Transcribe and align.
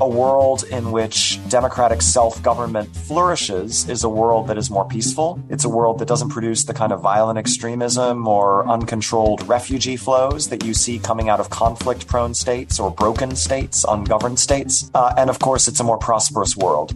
a 0.00 0.08
world 0.08 0.64
in 0.70 0.90
which 0.90 1.38
democratic 1.48 2.02
self 2.02 2.42
government 2.42 2.94
flourishes 2.96 3.88
is 3.88 4.04
a 4.04 4.08
world 4.08 4.48
that 4.48 4.58
is 4.58 4.70
more 4.70 4.84
peaceful. 4.84 5.40
It's 5.48 5.64
a 5.64 5.68
world 5.68 5.98
that 6.00 6.08
doesn't 6.08 6.30
produce 6.30 6.64
the 6.64 6.74
kind 6.74 6.92
of 6.92 7.00
violent 7.00 7.38
extremism 7.38 8.26
or 8.26 8.66
uncontrolled 8.68 9.46
refugee 9.46 9.96
flows 9.96 10.48
that 10.48 10.64
you 10.64 10.74
see 10.74 10.98
coming 10.98 11.28
out 11.28 11.40
of 11.40 11.50
conflict 11.50 12.06
prone 12.06 12.34
states 12.34 12.80
or 12.80 12.90
broken 12.90 13.36
states, 13.36 13.84
ungoverned 13.88 14.38
states. 14.38 14.90
Uh, 14.94 15.14
and 15.16 15.30
of 15.30 15.38
course, 15.38 15.68
it's 15.68 15.80
a 15.80 15.84
more 15.84 15.98
prosperous 15.98 16.56
world. 16.56 16.94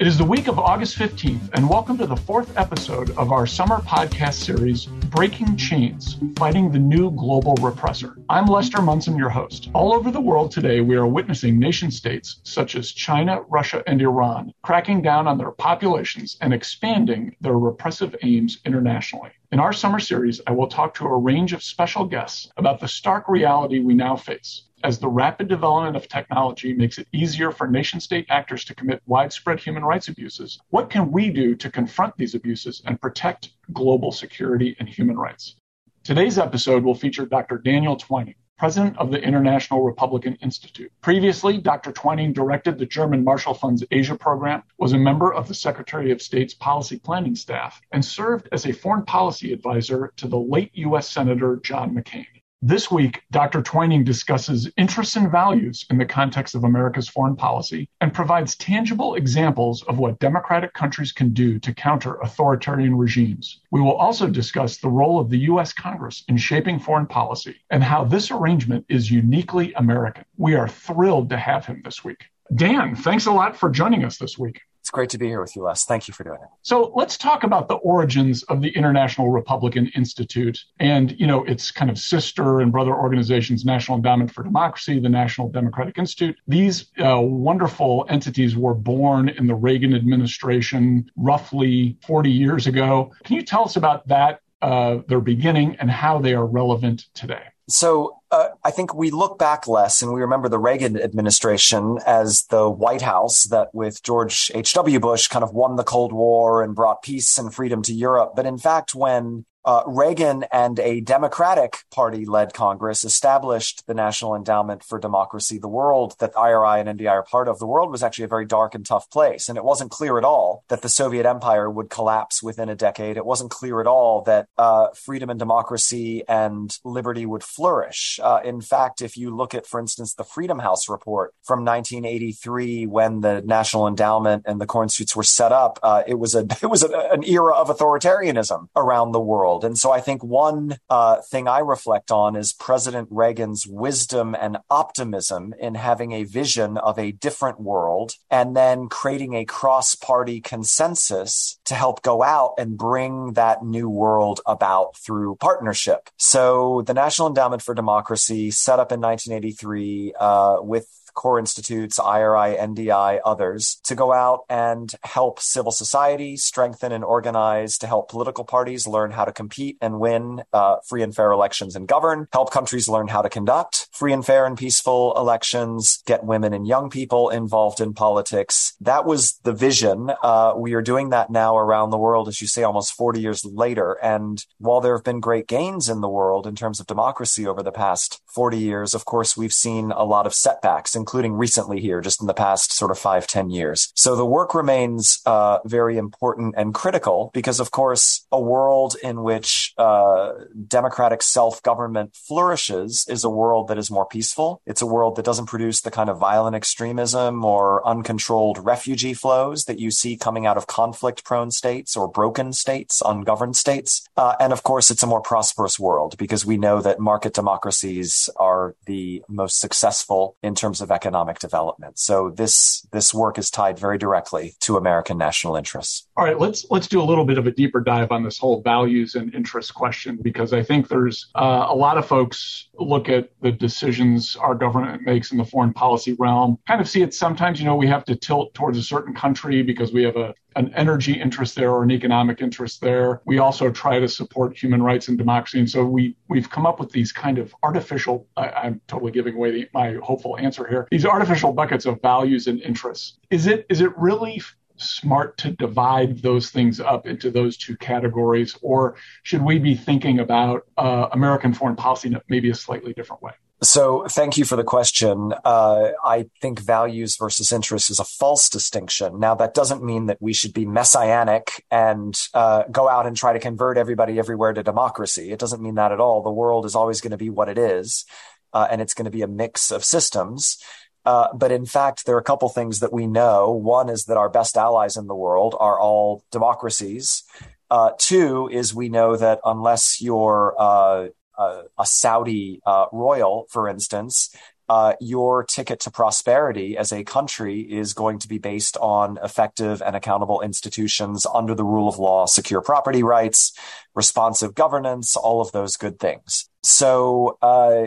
It 0.00 0.06
is 0.06 0.16
the 0.16 0.24
week 0.24 0.48
of 0.48 0.58
August 0.58 0.96
15th, 0.96 1.50
and 1.52 1.68
welcome 1.68 1.98
to 1.98 2.06
the 2.06 2.16
fourth 2.16 2.56
episode 2.56 3.10
of 3.18 3.32
our 3.32 3.46
summer 3.46 3.80
podcast 3.80 4.42
series, 4.42 4.86
Breaking 4.86 5.58
Chains 5.58 6.16
Fighting 6.36 6.72
the 6.72 6.78
New 6.78 7.10
Global 7.10 7.54
Repressor. 7.56 8.14
I'm 8.30 8.46
Lester 8.46 8.80
Munson, 8.80 9.18
your 9.18 9.28
host. 9.28 9.68
All 9.74 9.92
over 9.92 10.10
the 10.10 10.18
world 10.18 10.52
today, 10.52 10.80
we 10.80 10.96
are 10.96 11.06
witnessing 11.06 11.58
nation 11.58 11.90
states 11.90 12.40
such 12.44 12.76
as 12.76 12.92
China, 12.92 13.42
Russia, 13.50 13.82
and 13.86 14.00
Iran 14.00 14.54
cracking 14.62 15.02
down 15.02 15.28
on 15.28 15.36
their 15.36 15.50
populations 15.50 16.38
and 16.40 16.54
expanding 16.54 17.36
their 17.42 17.58
repressive 17.58 18.16
aims 18.22 18.56
internationally. 18.64 19.32
In 19.52 19.58
our 19.58 19.72
summer 19.72 19.98
series, 19.98 20.40
I 20.46 20.52
will 20.52 20.68
talk 20.68 20.94
to 20.94 21.06
a 21.06 21.16
range 21.16 21.52
of 21.52 21.62
special 21.62 22.04
guests 22.04 22.52
about 22.56 22.78
the 22.78 22.86
stark 22.86 23.28
reality 23.28 23.80
we 23.80 23.94
now 23.94 24.14
face 24.14 24.62
as 24.84 24.98
the 24.98 25.08
rapid 25.08 25.48
development 25.48 25.96
of 25.96 26.08
technology 26.08 26.72
makes 26.72 26.98
it 26.98 27.08
easier 27.12 27.50
for 27.50 27.66
nation 27.66 28.00
state 28.00 28.26
actors 28.30 28.64
to 28.64 28.74
commit 28.74 29.02
widespread 29.06 29.60
human 29.60 29.84
rights 29.84 30.08
abuses, 30.08 30.60
what 30.70 30.88
can 30.88 31.10
we 31.10 31.30
do 31.30 31.54
to 31.56 31.70
confront 31.70 32.16
these 32.16 32.34
abuses 32.34 32.80
and 32.86 33.00
protect 33.00 33.50
global 33.72 34.12
security 34.12 34.76
and 34.78 34.88
human 34.88 35.16
rights? 35.16 35.56
Today's 36.04 36.38
episode 36.38 36.82
will 36.82 36.94
feature 36.94 37.26
Dr. 37.26 37.58
Daniel 37.58 37.96
Twining, 37.96 38.36
president 38.60 38.94
of 38.98 39.10
the 39.10 39.18
International 39.18 39.82
Republican 39.82 40.36
Institute. 40.42 40.92
Previously, 41.00 41.56
Dr. 41.56 41.92
Twining 41.92 42.34
directed 42.34 42.78
the 42.78 42.84
German 42.84 43.24
Marshall 43.24 43.54
Fund's 43.54 43.82
Asia 43.90 44.14
program, 44.14 44.62
was 44.76 44.92
a 44.92 44.98
member 44.98 45.32
of 45.32 45.48
the 45.48 45.54
Secretary 45.54 46.12
of 46.12 46.20
State's 46.20 46.52
policy 46.52 46.98
planning 46.98 47.34
staff, 47.34 47.80
and 47.92 48.04
served 48.04 48.50
as 48.52 48.66
a 48.66 48.72
foreign 48.72 49.06
policy 49.06 49.54
advisor 49.54 50.12
to 50.16 50.28
the 50.28 50.38
late 50.38 50.72
U.S. 50.74 51.08
Senator 51.08 51.56
John 51.62 51.94
McCain. 51.94 52.26
This 52.62 52.90
week, 52.90 53.22
Dr. 53.30 53.62
Twining 53.62 54.04
discusses 54.04 54.70
interests 54.76 55.16
and 55.16 55.32
values 55.32 55.86
in 55.88 55.96
the 55.96 56.04
context 56.04 56.54
of 56.54 56.64
America's 56.64 57.08
foreign 57.08 57.34
policy 57.34 57.88
and 58.02 58.12
provides 58.12 58.54
tangible 58.54 59.14
examples 59.14 59.82
of 59.84 59.98
what 59.98 60.18
democratic 60.18 60.74
countries 60.74 61.10
can 61.10 61.32
do 61.32 61.58
to 61.58 61.72
counter 61.72 62.16
authoritarian 62.16 62.98
regimes. 62.98 63.60
We 63.70 63.80
will 63.80 63.94
also 63.94 64.28
discuss 64.28 64.76
the 64.76 64.90
role 64.90 65.18
of 65.18 65.30
the 65.30 65.38
U.S. 65.38 65.72
Congress 65.72 66.22
in 66.28 66.36
shaping 66.36 66.78
foreign 66.78 67.06
policy 67.06 67.56
and 67.70 67.82
how 67.82 68.04
this 68.04 68.30
arrangement 68.30 68.84
is 68.90 69.10
uniquely 69.10 69.72
American. 69.72 70.26
We 70.36 70.54
are 70.54 70.68
thrilled 70.68 71.30
to 71.30 71.38
have 71.38 71.64
him 71.64 71.80
this 71.82 72.04
week. 72.04 72.26
Dan, 72.54 72.94
thanks 72.94 73.24
a 73.24 73.32
lot 73.32 73.56
for 73.56 73.70
joining 73.70 74.04
us 74.04 74.18
this 74.18 74.36
week. 74.36 74.60
It's 74.90 74.96
great 74.96 75.10
to 75.10 75.18
be 75.18 75.28
here 75.28 75.40
with 75.40 75.54
you, 75.54 75.62
Les. 75.62 75.84
Thank 75.84 76.08
you 76.08 76.14
for 76.14 76.24
doing 76.24 76.40
it. 76.42 76.48
So 76.62 76.92
let's 76.96 77.16
talk 77.16 77.44
about 77.44 77.68
the 77.68 77.76
origins 77.76 78.42
of 78.42 78.60
the 78.60 78.70
International 78.70 79.30
Republican 79.30 79.86
Institute 79.94 80.64
and, 80.80 81.14
you 81.16 81.28
know, 81.28 81.44
its 81.44 81.70
kind 81.70 81.92
of 81.92 81.96
sister 81.96 82.58
and 82.58 82.72
brother 82.72 82.92
organizations, 82.92 83.64
National 83.64 83.98
Endowment 83.98 84.32
for 84.32 84.42
Democracy, 84.42 84.98
the 84.98 85.08
National 85.08 85.48
Democratic 85.48 85.96
Institute. 85.96 86.36
These 86.48 86.86
uh, 86.98 87.20
wonderful 87.20 88.04
entities 88.08 88.56
were 88.56 88.74
born 88.74 89.28
in 89.28 89.46
the 89.46 89.54
Reagan 89.54 89.94
administration 89.94 91.08
roughly 91.14 91.96
40 92.04 92.32
years 92.32 92.66
ago. 92.66 93.12
Can 93.22 93.36
you 93.36 93.42
tell 93.42 93.62
us 93.62 93.76
about 93.76 94.08
that, 94.08 94.40
uh, 94.60 95.02
their 95.06 95.20
beginning, 95.20 95.76
and 95.76 95.88
how 95.88 96.18
they 96.18 96.34
are 96.34 96.46
relevant 96.46 97.06
today? 97.14 97.44
So 97.68 98.19
uh, 98.30 98.48
I 98.64 98.70
think 98.70 98.94
we 98.94 99.10
look 99.10 99.38
back 99.38 99.66
Les 99.66 100.02
and 100.02 100.12
we 100.12 100.20
remember 100.20 100.48
the 100.48 100.58
Reagan 100.58 101.00
administration 101.00 101.98
as 102.06 102.44
the 102.44 102.70
White 102.70 103.02
House 103.02 103.44
that 103.44 103.74
with 103.74 104.02
George 104.02 104.50
H.W. 104.54 105.00
Bush 105.00 105.28
kind 105.28 105.42
of 105.42 105.52
won 105.52 105.76
the 105.76 105.84
Cold 105.84 106.12
War 106.12 106.62
and 106.62 106.74
brought 106.74 107.02
peace 107.02 107.38
and 107.38 107.52
freedom 107.52 107.82
to 107.82 107.92
Europe. 107.92 108.32
But 108.36 108.46
in 108.46 108.58
fact, 108.58 108.94
when 108.94 109.44
uh, 109.64 109.82
Reagan 109.86 110.44
and 110.52 110.78
a 110.80 111.00
Democratic 111.00 111.78
Party 111.90 112.24
led 112.24 112.54
Congress 112.54 113.04
established 113.04 113.86
the 113.86 113.94
National 113.94 114.34
Endowment 114.34 114.82
for 114.82 114.98
Democracy. 114.98 115.58
The 115.58 115.68
world 115.68 116.14
that 116.18 116.36
IRI 116.36 116.80
and 116.80 116.98
NDI 116.98 117.10
are 117.10 117.22
part 117.22 117.48
of, 117.48 117.58
the 117.58 117.66
world 117.66 117.90
was 117.90 118.02
actually 118.02 118.24
a 118.24 118.28
very 118.28 118.46
dark 118.46 118.74
and 118.74 118.86
tough 118.86 119.10
place. 119.10 119.48
And 119.48 119.58
it 119.58 119.64
wasn't 119.64 119.90
clear 119.90 120.18
at 120.18 120.24
all 120.24 120.64
that 120.68 120.82
the 120.82 120.88
Soviet 120.88 121.26
Empire 121.26 121.70
would 121.70 121.90
collapse 121.90 122.42
within 122.42 122.68
a 122.68 122.74
decade. 122.74 123.16
It 123.16 123.26
wasn't 123.26 123.50
clear 123.50 123.80
at 123.80 123.86
all 123.86 124.22
that 124.22 124.48
uh, 124.56 124.88
freedom 124.94 125.30
and 125.30 125.38
democracy 125.38 126.24
and 126.26 126.76
liberty 126.84 127.26
would 127.26 127.44
flourish. 127.44 128.18
Uh, 128.20 128.40
in 128.44 128.60
fact, 128.60 129.02
if 129.02 129.16
you 129.16 129.34
look 129.34 129.54
at, 129.54 129.66
for 129.66 129.80
instance, 129.80 130.14
the 130.14 130.24
Freedom 130.24 130.58
House 130.58 130.88
report 130.88 131.34
from 131.42 131.64
1983, 131.64 132.86
when 132.86 133.20
the 133.20 133.42
National 133.42 133.86
Endowment 133.86 134.44
and 134.46 134.60
the 134.60 134.66
core 134.66 134.82
institutes 134.82 135.14
were 135.16 135.22
set 135.22 135.52
up, 135.52 135.78
uh, 135.82 136.02
it 136.06 136.18
was 136.18 136.34
a 136.34 136.40
it 136.62 136.70
was 136.70 136.82
a, 136.82 136.88
an 137.12 137.24
era 137.24 137.54
of 137.54 137.68
authoritarianism 137.68 138.68
around 138.76 139.12
the 139.12 139.20
world 139.20 139.40
world. 139.40 139.64
And 139.64 139.78
so 139.78 139.90
I 139.90 140.00
think 140.00 140.22
one 140.22 140.76
uh, 140.90 141.22
thing 141.22 141.48
I 141.48 141.60
reflect 141.60 142.10
on 142.10 142.36
is 142.36 142.52
President 142.52 143.08
Reagan's 143.10 143.66
wisdom 143.66 144.36
and 144.38 144.58
optimism 144.68 145.54
in 145.58 145.74
having 145.74 146.12
a 146.12 146.24
vision 146.24 146.76
of 146.76 146.98
a 146.98 147.12
different 147.12 147.60
world 147.60 148.12
and 148.30 148.56
then 148.56 148.88
creating 148.88 149.34
a 149.34 149.44
cross 149.44 149.94
party 149.94 150.40
consensus 150.40 151.58
to 151.64 151.74
help 151.74 152.02
go 152.02 152.22
out 152.22 152.54
and 152.58 152.76
bring 152.76 153.32
that 153.34 153.64
new 153.64 153.88
world 153.88 154.40
about 154.46 154.96
through 154.96 155.36
partnership. 155.36 156.10
So 156.16 156.82
the 156.82 156.94
National 156.94 157.28
Endowment 157.28 157.62
for 157.62 157.74
Democracy 157.74 158.09
set 158.50 158.78
up 158.78 158.92
in 158.92 159.00
1983 159.00 160.14
uh, 160.18 160.56
with 160.60 160.86
core 161.14 161.38
institutes, 161.38 161.98
IRI, 161.98 162.56
NDI, 162.56 163.20
others, 163.24 163.80
to 163.84 163.94
go 163.94 164.12
out 164.12 164.44
and 164.48 164.92
help 165.02 165.40
civil 165.40 165.72
society 165.72 166.36
strengthen 166.36 166.92
and 166.92 167.04
organize, 167.04 167.78
to 167.78 167.86
help 167.86 168.10
political 168.10 168.44
parties 168.44 168.86
learn 168.86 169.10
how 169.10 169.24
to 169.24 169.32
compete 169.32 169.76
and 169.80 170.00
win 170.00 170.42
uh, 170.52 170.76
free 170.86 171.02
and 171.02 171.14
fair 171.14 171.32
elections 171.32 171.76
and 171.76 171.88
govern, 171.88 172.28
help 172.32 172.50
countries 172.50 172.88
learn 172.88 173.08
how 173.08 173.22
to 173.22 173.28
conduct 173.28 173.88
free 173.92 174.12
and 174.12 174.24
fair 174.24 174.46
and 174.46 174.56
peaceful 174.56 175.14
elections, 175.16 176.02
get 176.06 176.24
women 176.24 176.52
and 176.52 176.66
young 176.66 176.90
people 176.90 177.28
involved 177.30 177.80
in 177.80 177.92
politics. 177.92 178.74
That 178.80 179.04
was 179.04 179.38
the 179.42 179.52
vision. 179.52 180.10
Uh, 180.22 180.54
we 180.56 180.74
are 180.74 180.82
doing 180.82 181.10
that 181.10 181.30
now 181.30 181.56
around 181.56 181.90
the 181.90 181.98
world, 181.98 182.28
as 182.28 182.40
you 182.40 182.46
say, 182.46 182.62
almost 182.62 182.92
40 182.92 183.20
years 183.20 183.44
later. 183.44 183.98
And 184.02 184.44
while 184.58 184.80
there 184.80 184.96
have 184.96 185.04
been 185.04 185.20
great 185.20 185.46
gains 185.46 185.88
in 185.88 186.00
the 186.00 186.08
world 186.08 186.46
in 186.46 186.54
terms 186.54 186.80
of 186.80 186.86
democracy 186.86 187.46
over 187.46 187.62
the 187.62 187.72
past 187.72 188.20
40 188.32 188.58
years, 188.58 188.94
of 188.94 189.04
course, 189.04 189.36
we've 189.36 189.52
seen 189.52 189.92
a 189.92 190.04
lot 190.04 190.26
of 190.26 190.34
setbacks, 190.34 190.94
including 190.94 191.34
recently 191.34 191.80
here, 191.80 192.00
just 192.00 192.20
in 192.20 192.26
the 192.26 192.34
past 192.34 192.72
sort 192.72 192.90
of 192.90 192.98
five, 192.98 193.26
10 193.26 193.50
years. 193.50 193.92
So 193.94 194.16
the 194.16 194.26
work 194.26 194.54
remains 194.54 195.20
uh, 195.26 195.58
very 195.64 195.96
important 195.96 196.54
and 196.56 196.74
critical 196.74 197.30
because, 197.34 197.60
of 197.60 197.70
course, 197.70 198.26
a 198.30 198.40
world 198.40 198.96
in 199.02 199.22
which 199.22 199.72
uh, 199.78 200.32
democratic 200.66 201.22
self 201.22 201.62
government 201.62 202.14
flourishes 202.14 203.06
is 203.08 203.24
a 203.24 203.30
world 203.30 203.68
that 203.68 203.78
is 203.78 203.90
more 203.90 204.06
peaceful. 204.06 204.60
It's 204.66 204.82
a 204.82 204.86
world 204.86 205.16
that 205.16 205.24
doesn't 205.24 205.46
produce 205.46 205.80
the 205.80 205.90
kind 205.90 206.08
of 206.08 206.18
violent 206.18 206.56
extremism 206.56 207.44
or 207.44 207.86
uncontrolled 207.86 208.64
refugee 208.64 209.14
flows 209.14 209.64
that 209.64 209.78
you 209.78 209.90
see 209.90 210.16
coming 210.16 210.46
out 210.46 210.56
of 210.56 210.66
conflict 210.66 211.24
prone 211.24 211.50
states 211.50 211.96
or 211.96 212.08
broken 212.08 212.52
states, 212.52 213.02
ungoverned 213.04 213.56
states. 213.56 214.06
Uh, 214.16 214.34
and 214.40 214.52
of 214.52 214.62
course, 214.62 214.90
it's 214.90 215.02
a 215.02 215.06
more 215.06 215.20
prosperous 215.20 215.78
world 215.78 216.16
because 216.18 216.46
we 216.46 216.56
know 216.56 216.80
that 216.80 217.00
market 217.00 217.34
democracies 217.34 218.19
are 218.36 218.74
the 218.86 219.22
most 219.28 219.60
successful 219.60 220.36
in 220.42 220.54
terms 220.54 220.80
of 220.80 220.90
economic 220.90 221.38
development. 221.38 221.98
So 221.98 222.30
this 222.30 222.86
this 222.92 223.14
work 223.14 223.38
is 223.38 223.50
tied 223.50 223.78
very 223.78 223.98
directly 223.98 224.54
to 224.60 224.76
American 224.76 225.18
national 225.18 225.56
interests. 225.56 226.06
All 226.20 226.26
right, 226.26 226.38
let's 226.38 226.66
let's 226.68 226.86
do 226.86 227.00
a 227.00 227.02
little 227.02 227.24
bit 227.24 227.38
of 227.38 227.46
a 227.46 227.50
deeper 227.50 227.80
dive 227.80 228.12
on 228.12 228.22
this 228.22 228.36
whole 228.36 228.60
values 228.60 229.14
and 229.14 229.34
interests 229.34 229.72
question 229.72 230.18
because 230.20 230.52
I 230.52 230.62
think 230.62 230.86
there's 230.86 231.30
uh, 231.34 231.64
a 231.70 231.74
lot 231.74 231.96
of 231.96 232.06
folks 232.06 232.68
look 232.74 233.08
at 233.08 233.30
the 233.40 233.50
decisions 233.50 234.36
our 234.36 234.54
government 234.54 235.00
makes 235.00 235.32
in 235.32 235.38
the 235.38 235.46
foreign 235.46 235.72
policy 235.72 236.14
realm, 236.18 236.58
kind 236.66 236.78
of 236.78 236.86
see 236.90 237.00
it 237.00 237.14
sometimes. 237.14 237.58
You 237.58 237.64
know, 237.64 237.74
we 237.74 237.86
have 237.86 238.04
to 238.04 238.16
tilt 238.16 238.52
towards 238.52 238.76
a 238.76 238.82
certain 238.82 239.14
country 239.14 239.62
because 239.62 239.94
we 239.94 240.02
have 240.02 240.16
a 240.16 240.34
an 240.56 240.74
energy 240.74 241.12
interest 241.12 241.54
there 241.54 241.70
or 241.70 241.84
an 241.84 241.90
economic 241.90 242.42
interest 242.42 242.82
there. 242.82 243.22
We 243.24 243.38
also 243.38 243.70
try 243.70 243.98
to 243.98 244.08
support 244.08 244.58
human 244.58 244.82
rights 244.82 245.08
and 245.08 245.16
democracy. 245.16 245.60
And 245.60 245.70
so 245.70 245.84
we, 245.84 246.16
we've 246.28 246.50
come 246.50 246.66
up 246.66 246.80
with 246.80 246.90
these 246.90 247.12
kind 247.12 247.38
of 247.38 247.54
artificial, 247.62 248.26
I, 248.36 248.66
am 248.66 248.80
totally 248.88 249.12
giving 249.12 249.36
away 249.36 249.52
the, 249.52 249.68
my 249.72 249.94
hopeful 250.02 250.36
answer 250.38 250.66
here, 250.66 250.88
these 250.90 251.06
artificial 251.06 251.52
buckets 251.52 251.86
of 251.86 252.02
values 252.02 252.48
and 252.48 252.60
interests. 252.62 253.18
Is 253.30 253.46
it, 253.46 253.64
is 253.68 253.80
it 253.80 253.96
really 253.96 254.42
smart 254.80 255.36
to 255.38 255.50
divide 255.52 256.22
those 256.22 256.50
things 256.50 256.80
up 256.80 257.06
into 257.06 257.30
those 257.30 257.56
two 257.56 257.76
categories, 257.76 258.56
or 258.62 258.96
should 259.22 259.42
we 259.42 259.58
be 259.58 259.74
thinking 259.74 260.20
about 260.20 260.66
uh, 260.76 261.08
American 261.12 261.52
foreign 261.52 261.76
policy 261.76 262.08
in 262.08 262.20
maybe 262.28 262.50
a 262.50 262.54
slightly 262.54 262.92
different 262.92 263.22
way? 263.22 263.32
So, 263.62 264.06
thank 264.08 264.38
you 264.38 264.46
for 264.46 264.56
the 264.56 264.64
question. 264.64 265.34
Uh, 265.44 265.90
I 266.02 266.30
think 266.40 266.60
values 266.60 267.16
versus 267.16 267.52
interests 267.52 267.90
is 267.90 267.98
a 267.98 268.04
false 268.04 268.48
distinction. 268.48 269.20
Now, 269.20 269.34
that 269.34 269.52
doesn't 269.52 269.84
mean 269.84 270.06
that 270.06 270.16
we 270.18 270.32
should 270.32 270.54
be 270.54 270.64
messianic 270.64 271.62
and 271.70 272.18
uh, 272.32 272.62
go 272.72 272.88
out 272.88 273.06
and 273.06 273.14
try 273.14 273.34
to 273.34 273.38
convert 273.38 273.76
everybody 273.76 274.18
everywhere 274.18 274.54
to 274.54 274.62
democracy. 274.62 275.30
It 275.30 275.38
doesn't 275.38 275.60
mean 275.60 275.74
that 275.74 275.92
at 275.92 276.00
all. 276.00 276.22
The 276.22 276.30
world 276.30 276.64
is 276.64 276.74
always 276.74 277.02
going 277.02 277.10
to 277.10 277.18
be 277.18 277.28
what 277.28 277.50
it 277.50 277.58
is, 277.58 278.06
uh, 278.54 278.66
and 278.70 278.80
it's 278.80 278.94
going 278.94 279.04
to 279.04 279.10
be 279.10 279.20
a 279.20 279.28
mix 279.28 279.70
of 279.70 279.84
systems. 279.84 280.56
Uh, 281.04 281.28
but 281.34 281.50
in 281.50 281.64
fact, 281.64 282.04
there 282.04 282.14
are 282.14 282.20
a 282.20 282.24
couple 282.24 282.48
things 282.48 282.80
that 282.80 282.92
we 282.92 283.06
know. 283.06 283.50
One 283.50 283.88
is 283.88 284.04
that 284.04 284.16
our 284.16 284.28
best 284.28 284.56
allies 284.56 284.96
in 284.96 285.06
the 285.06 285.14
world 285.14 285.56
are 285.58 285.78
all 285.78 286.24
democracies. 286.30 287.22
Uh, 287.70 287.92
two 287.98 288.48
is 288.52 288.74
we 288.74 288.88
know 288.88 289.16
that 289.16 289.40
unless 289.44 290.02
you're 290.02 290.54
uh, 290.58 291.08
a 291.38 291.86
Saudi 291.86 292.60
uh, 292.66 292.86
royal, 292.92 293.46
for 293.48 293.66
instance, 293.68 294.34
uh, 294.68 294.94
your 295.00 295.42
ticket 295.42 295.80
to 295.80 295.90
prosperity 295.90 296.76
as 296.76 296.92
a 296.92 297.02
country 297.02 297.60
is 297.60 297.94
going 297.94 298.18
to 298.18 298.28
be 298.28 298.38
based 298.38 298.76
on 298.76 299.18
effective 299.24 299.82
and 299.82 299.96
accountable 299.96 300.42
institutions 300.42 301.26
under 301.34 301.54
the 301.54 301.64
rule 301.64 301.88
of 301.88 301.98
law, 301.98 302.26
secure 302.26 302.60
property 302.60 303.02
rights, 303.02 303.52
responsive 303.94 304.54
governance, 304.54 305.16
all 305.16 305.40
of 305.40 305.50
those 305.52 305.76
good 305.76 305.98
things. 305.98 306.49
So 306.62 307.38
uh, 307.40 307.86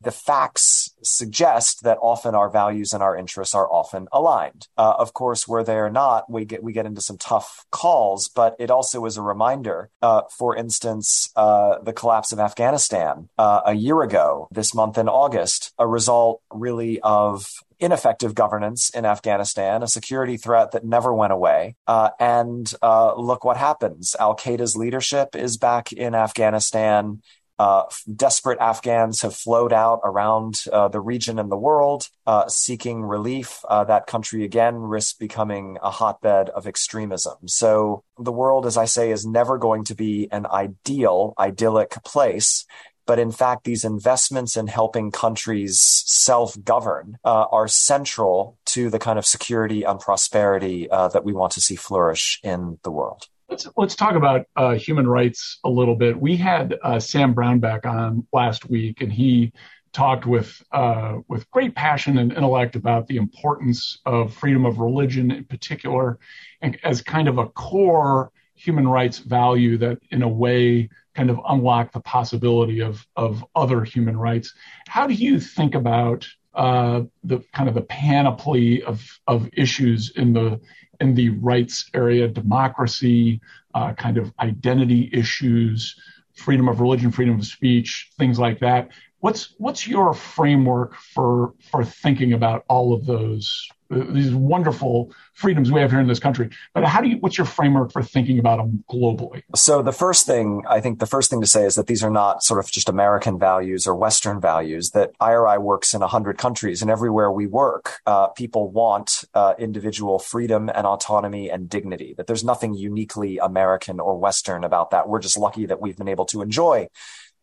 the 0.00 0.10
facts 0.10 0.94
suggest 1.02 1.82
that 1.84 1.98
often 2.00 2.34
our 2.34 2.48
values 2.48 2.92
and 2.92 3.02
our 3.02 3.16
interests 3.16 3.54
are 3.54 3.70
often 3.70 4.08
aligned. 4.12 4.68
Uh, 4.76 4.94
of 4.98 5.12
course, 5.12 5.46
where 5.46 5.62
they 5.62 5.76
are 5.76 5.90
not, 5.90 6.30
we 6.30 6.44
get 6.44 6.62
we 6.62 6.72
get 6.72 6.86
into 6.86 7.00
some 7.02 7.18
tough 7.18 7.66
calls. 7.70 8.28
But 8.28 8.56
it 8.58 8.70
also 8.70 9.04
is 9.04 9.16
a 9.16 9.22
reminder. 9.22 9.90
Uh, 10.00 10.22
for 10.30 10.56
instance, 10.56 11.30
uh, 11.36 11.78
the 11.82 11.92
collapse 11.92 12.32
of 12.32 12.40
Afghanistan 12.40 13.28
uh, 13.36 13.60
a 13.66 13.74
year 13.74 14.02
ago, 14.02 14.48
this 14.50 14.74
month 14.74 14.96
in 14.96 15.08
August, 15.08 15.72
a 15.78 15.86
result 15.86 16.40
really 16.50 17.00
of 17.00 17.46
ineffective 17.78 18.34
governance 18.34 18.88
in 18.90 19.04
Afghanistan, 19.04 19.82
a 19.82 19.88
security 19.88 20.36
threat 20.36 20.70
that 20.70 20.84
never 20.84 21.12
went 21.12 21.32
away. 21.32 21.76
Uh, 21.86 22.10
and 22.18 22.72
uh, 22.82 23.14
look 23.14 23.44
what 23.44 23.56
happens. 23.56 24.16
Al 24.18 24.34
Qaeda's 24.34 24.76
leadership 24.76 25.36
is 25.36 25.58
back 25.58 25.92
in 25.92 26.14
Afghanistan. 26.14 27.20
Uh, 27.58 27.84
desperate 28.14 28.58
Afghans 28.58 29.22
have 29.22 29.34
flowed 29.34 29.72
out 29.72 30.00
around 30.02 30.64
uh, 30.72 30.88
the 30.88 31.00
region 31.00 31.38
and 31.38 31.50
the 31.50 31.56
world 31.56 32.08
uh, 32.26 32.48
seeking 32.48 33.02
relief. 33.02 33.60
Uh, 33.68 33.84
that 33.84 34.06
country 34.06 34.44
again 34.44 34.76
risks 34.76 35.12
becoming 35.12 35.78
a 35.82 35.90
hotbed 35.90 36.50
of 36.50 36.66
extremism. 36.66 37.46
So 37.46 38.02
the 38.18 38.32
world, 38.32 38.66
as 38.66 38.76
I 38.76 38.86
say, 38.86 39.10
is 39.10 39.24
never 39.24 39.58
going 39.58 39.84
to 39.84 39.94
be 39.94 40.28
an 40.32 40.46
ideal, 40.46 41.34
idyllic 41.38 41.90
place. 42.04 42.66
But 43.06 43.18
in 43.18 43.30
fact, 43.30 43.64
these 43.64 43.84
investments 43.84 44.56
in 44.56 44.66
helping 44.66 45.10
countries 45.10 45.78
self 46.06 46.56
govern 46.64 47.18
uh, 47.24 47.46
are 47.52 47.68
central 47.68 48.58
to 48.66 48.88
the 48.88 48.98
kind 48.98 49.18
of 49.18 49.26
security 49.26 49.82
and 49.82 50.00
prosperity 50.00 50.88
uh, 50.90 51.08
that 51.08 51.24
we 51.24 51.34
want 51.34 51.52
to 51.52 51.60
see 51.60 51.76
flourish 51.76 52.40
in 52.42 52.78
the 52.82 52.90
world. 52.90 53.28
Let's 53.48 53.68
let's 53.76 53.94
talk 53.94 54.14
about 54.14 54.46
uh, 54.56 54.74
human 54.74 55.06
rights 55.06 55.58
a 55.64 55.68
little 55.68 55.96
bit. 55.96 56.18
We 56.18 56.36
had 56.36 56.76
uh, 56.82 56.98
Sam 56.98 57.34
Brownback 57.34 57.84
on 57.84 58.26
last 58.32 58.68
week, 58.68 59.00
and 59.00 59.12
he 59.12 59.52
talked 59.92 60.26
with 60.26 60.62
uh, 60.72 61.18
with 61.28 61.50
great 61.50 61.74
passion 61.74 62.18
and 62.18 62.32
intellect 62.32 62.74
about 62.74 63.06
the 63.06 63.16
importance 63.16 64.00
of 64.06 64.34
freedom 64.34 64.64
of 64.64 64.78
religion, 64.78 65.30
in 65.30 65.44
particular, 65.44 66.18
and 66.62 66.78
as 66.84 67.02
kind 67.02 67.28
of 67.28 67.38
a 67.38 67.48
core 67.48 68.32
human 68.54 68.88
rights 68.88 69.18
value 69.18 69.76
that, 69.78 69.98
in 70.10 70.22
a 70.22 70.28
way, 70.28 70.88
kind 71.14 71.30
of 71.30 71.38
unlock 71.48 71.92
the 71.92 72.00
possibility 72.00 72.80
of 72.80 73.06
of 73.14 73.44
other 73.54 73.84
human 73.84 74.16
rights. 74.16 74.54
How 74.88 75.06
do 75.06 75.14
you 75.14 75.38
think 75.38 75.74
about 75.74 76.26
uh, 76.54 77.02
the 77.24 77.40
kind 77.52 77.68
of 77.68 77.74
the 77.74 77.82
panoply 77.82 78.82
of 78.82 79.02
of 79.26 79.48
issues 79.52 80.12
in 80.16 80.32
the 80.32 80.60
in 81.00 81.14
the 81.14 81.30
rights 81.30 81.90
area, 81.94 82.28
democracy, 82.28 83.40
uh, 83.74 83.92
kind 83.94 84.16
of 84.16 84.32
identity 84.40 85.10
issues, 85.12 85.98
freedom 86.34 86.68
of 86.68 86.80
religion, 86.80 87.10
freedom 87.10 87.38
of 87.38 87.46
speech, 87.46 88.10
things 88.18 88.38
like 88.38 88.60
that. 88.60 88.90
What's 89.24 89.54
what's 89.56 89.88
your 89.88 90.12
framework 90.12 90.96
for 90.96 91.54
for 91.70 91.82
thinking 91.82 92.34
about 92.34 92.62
all 92.68 92.92
of 92.92 93.06
those 93.06 93.66
these 93.90 94.34
wonderful 94.34 95.12
freedoms 95.34 95.70
we 95.70 95.80
have 95.80 95.90
here 95.90 96.00
in 96.00 96.06
this 96.06 96.18
country. 96.18 96.50
But 96.72 96.84
how 96.84 97.00
do 97.00 97.08
you, 97.08 97.16
what's 97.18 97.36
your 97.36 97.46
framework 97.46 97.92
for 97.92 98.02
thinking 98.02 98.38
about 98.38 98.56
them 98.56 98.84
globally? 98.90 99.42
So 99.54 99.82
the 99.82 99.92
first 99.92 100.26
thing, 100.26 100.62
I 100.68 100.80
think 100.80 100.98
the 100.98 101.06
first 101.06 101.30
thing 101.30 101.40
to 101.40 101.46
say 101.46 101.64
is 101.64 101.74
that 101.74 101.86
these 101.86 102.02
are 102.02 102.10
not 102.10 102.42
sort 102.42 102.60
of 102.60 102.70
just 102.70 102.88
American 102.88 103.38
values 103.38 103.86
or 103.86 103.94
Western 103.94 104.40
values, 104.40 104.90
that 104.90 105.12
IRI 105.20 105.58
works 105.58 105.94
in 105.94 106.00
100 106.00 106.38
countries 106.38 106.82
and 106.82 106.90
everywhere 106.90 107.30
we 107.30 107.46
work, 107.46 108.00
uh, 108.06 108.28
people 108.28 108.70
want 108.70 109.24
uh, 109.34 109.54
individual 109.58 110.18
freedom 110.18 110.68
and 110.68 110.86
autonomy 110.86 111.50
and 111.50 111.68
dignity, 111.68 112.14
that 112.16 112.26
there's 112.26 112.44
nothing 112.44 112.74
uniquely 112.74 113.38
American 113.38 114.00
or 114.00 114.16
Western 114.16 114.64
about 114.64 114.90
that. 114.90 115.08
We're 115.08 115.20
just 115.20 115.36
lucky 115.36 115.66
that 115.66 115.80
we've 115.80 115.96
been 115.96 116.08
able 116.08 116.26
to 116.26 116.42
enjoy 116.42 116.88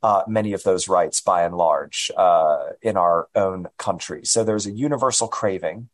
uh, 0.04 0.24
many 0.28 0.54
of 0.54 0.64
those 0.64 0.88
rights 0.88 1.22
by 1.22 1.44
and 1.44 1.56
large 1.56 2.12
uh, 2.18 2.58
in 2.82 2.98
our 2.98 3.28
own 3.36 3.68
country. 3.78 4.22
So 4.26 4.44
there's 4.44 4.66
a 4.66 4.72
universal 4.72 5.28
craving 5.28 5.90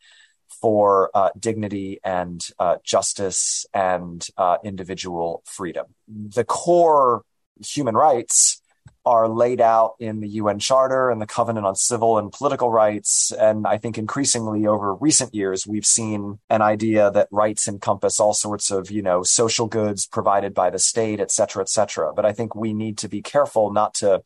for 0.62 1.12
uh, 1.14 1.30
dignity 1.38 2.00
and 2.04 2.46
uh, 2.58 2.78
justice 2.84 3.66
and 3.74 4.26
uh, 4.38 4.58
individual 4.64 5.44
freedom. 5.46 5.88
The 6.08 6.46
core 6.46 7.24
human 7.66 7.96
rights 7.96 8.62
are 9.08 9.30
laid 9.30 9.62
out 9.62 9.94
in 10.00 10.20
the 10.20 10.28
UN 10.42 10.60
Charter 10.60 11.10
and 11.10 11.22
the 11.22 11.26
Covenant 11.26 11.66
on 11.66 11.76
Civil 11.76 12.18
and 12.18 12.30
Political 12.30 12.70
Rights. 12.70 13.32
And 13.32 13.66
I 13.66 13.78
think 13.78 13.98
increasingly 13.98 14.68
over 14.68 14.94
recent 14.94 15.34
years, 15.34 15.66
we've 15.66 15.86
seen 15.86 16.40
an 16.50 16.62
idea 16.62 17.10
that 17.12 17.30
rights 17.32 17.70
encompass 17.70 18.20
all 18.20 18.34
sorts 18.34 18.70
of, 18.70 18.92
you 18.92 19.02
know, 19.02 19.24
social 19.24 19.68
goods 19.68 20.06
provided 20.06 20.54
by 20.54 20.70
the 20.70 20.78
state, 20.78 21.22
et 21.22 21.32
cetera, 21.32 21.62
et 21.62 21.70
cetera. 21.70 22.12
But 22.14 22.26
I 22.26 22.34
think 22.34 22.54
we 22.54 22.74
need 22.74 22.98
to 22.98 23.08
be 23.08 23.22
careful 23.22 23.72
not 23.72 23.94
to 23.96 24.24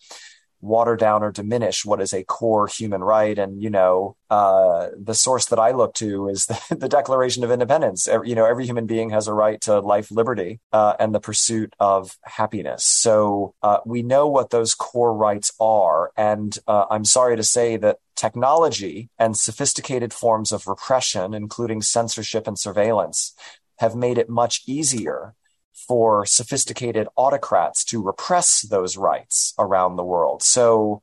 water 0.62 0.96
down 0.96 1.24
or 1.24 1.32
diminish 1.32 1.86
what 1.86 2.02
is 2.02 2.14
a 2.14 2.24
core 2.24 2.68
human 2.68 3.04
right. 3.04 3.38
And, 3.38 3.62
you 3.62 3.70
know, 3.70 4.16
uh, 4.30 4.90
the 4.98 5.14
source 5.14 5.48
that 5.48 5.60
I 5.60 5.72
look 5.72 5.94
to 5.96 6.28
is 6.30 6.46
the, 6.70 6.76
the 6.76 6.90
Declaration 6.90 7.44
of 7.44 7.52
Independence. 7.52 8.08
Every, 8.08 8.30
you 8.30 8.36
know, 8.36 8.46
every 8.46 8.66
human 8.66 8.86
being 8.86 9.10
has 9.10 9.28
a 9.28 9.34
right 9.34 9.60
to 9.62 9.80
life, 9.80 10.12
liberty, 10.12 10.60
uh, 10.72 10.96
and 11.00 11.14
the 11.14 11.20
pursuit 11.20 11.74
of 11.80 12.18
happiness. 12.24 12.84
So 12.86 13.54
uh, 13.62 13.80
we 13.86 14.04
know 14.04 14.28
what 14.28 14.50
those 14.50 14.76
core 14.76 15.14
rights 15.14 15.52
are. 15.60 16.12
And 16.16 16.58
uh, 16.68 16.86
I'm 16.90 17.06
sorry 17.06 17.36
to 17.38 17.44
say 17.44 17.78
that 17.78 17.98
technology 18.16 19.10
and 19.18 19.36
sophisticated 19.36 20.14
forms 20.14 20.52
of 20.52 20.68
repression, 20.68 21.34
including 21.34 21.82
censorship 21.82 22.48
and 22.48 22.58
surveillance, 22.58 23.34
have 23.80 23.96
made 23.96 24.20
it 24.20 24.30
much 24.30 24.62
easier 24.68 25.34
for 25.74 26.26
sophisticated 26.26 27.08
autocrats 27.16 27.84
to 27.86 28.02
repress 28.02 28.62
those 28.62 28.98
rights 28.98 29.54
around 29.58 29.96
the 29.96 30.04
world. 30.04 30.44
So 30.44 31.02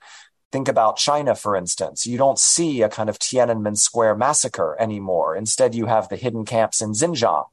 think 0.53 0.69
about 0.69 0.97
China, 0.97 1.35
for 1.35 1.57
instance. 1.57 2.07
You 2.07 2.19
don't 2.19 2.39
see 2.39 2.83
a 2.83 2.89
kind 2.89 3.09
of 3.09 3.19
Tiananmen 3.19 3.77
Square 3.77 4.17
massacre 4.17 4.77
anymore. 4.79 5.37
Instead, 5.37 5.75
you 5.75 5.87
have 5.87 6.09
the 6.09 6.17
hidden 6.17 6.45
camps 6.45 6.81
in 6.81 6.93
Xinjiang 6.93 7.47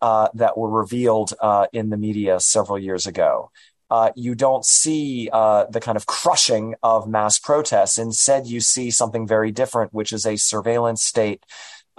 uh, 0.00 0.28
that 0.34 0.56
were 0.56 0.70
revealed 0.70 1.34
uh, 1.40 1.66
in 1.72 1.90
the 1.90 1.96
media 1.96 2.40
several 2.40 2.78
years 2.78 3.06
ago. 3.06 3.50
Uh, 3.90 4.12
you 4.14 4.36
don't 4.36 4.64
see 4.64 5.28
uh, 5.32 5.66
the 5.66 5.80
kind 5.80 5.96
of 5.96 6.06
crushing 6.06 6.76
of 6.82 7.08
mass 7.08 7.40
protests. 7.40 7.98
Instead, 7.98 8.46
you 8.46 8.60
see 8.60 8.90
something 8.90 9.26
very 9.26 9.50
different, 9.50 9.92
which 9.92 10.12
is 10.12 10.24
a 10.24 10.36
surveillance 10.36 11.02
state 11.02 11.44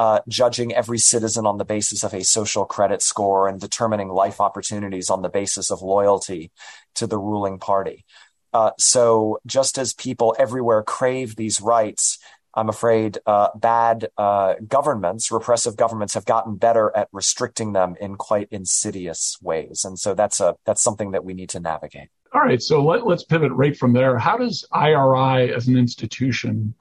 uh, 0.02 0.20
judging 0.28 0.74
every 0.74 0.98
citizen 0.98 1.46
on 1.46 1.60
the 1.60 1.64
basis 1.64 2.04
of 2.04 2.12
a 2.12 2.24
social 2.24 2.66
credit 2.66 3.04
score 3.04 3.48
and 3.48 3.62
determining 3.62 4.10
life 4.10 4.42
opportunities 4.42 5.12
on 5.12 5.22
the 5.22 5.30
basis 5.30 5.70
of 5.70 5.84
loyalty 5.84 6.50
to 6.96 7.06
the 7.06 7.20
ruling 7.20 7.60
party. 7.60 8.04
Uh, 8.52 8.72
so 8.80 9.40
just 9.46 9.78
as 9.78 9.94
people 9.94 10.36
everywhere 10.40 10.82
crave 10.82 11.36
these 11.36 11.62
rights, 11.62 12.18
I'm 12.56 12.68
afraid 12.68 13.20
uh, 13.28 13.50
bad 13.54 14.10
uh, 14.18 14.56
governments, 14.68 15.32
repressive 15.32 15.78
governments, 15.78 16.16
have 16.16 16.26
gotten 16.26 16.56
better 16.56 16.92
at 16.96 17.08
restricting 17.12 17.74
them 17.74 17.96
in 18.02 18.16
quite 18.16 18.48
insidious 18.50 19.38
ways, 19.40 19.86
and 19.86 20.00
so 20.00 20.16
that's 20.16 20.40
a 20.40 20.56
that's 20.66 20.82
something 20.82 21.12
that 21.12 21.24
we 21.24 21.36
need 21.36 21.50
to 21.50 21.60
navigate. 21.60 22.10
All 22.34 22.42
right, 22.42 22.62
so 22.62 22.84
let, 22.84 23.06
let's 23.06 23.24
pivot 23.24 23.52
right 23.52 23.78
from 23.78 23.94
there. 23.94 24.18
How 24.18 24.38
does 24.38 24.66
IRI 24.74 25.54
as 25.54 25.68
an 25.68 25.78
institution 25.78 26.74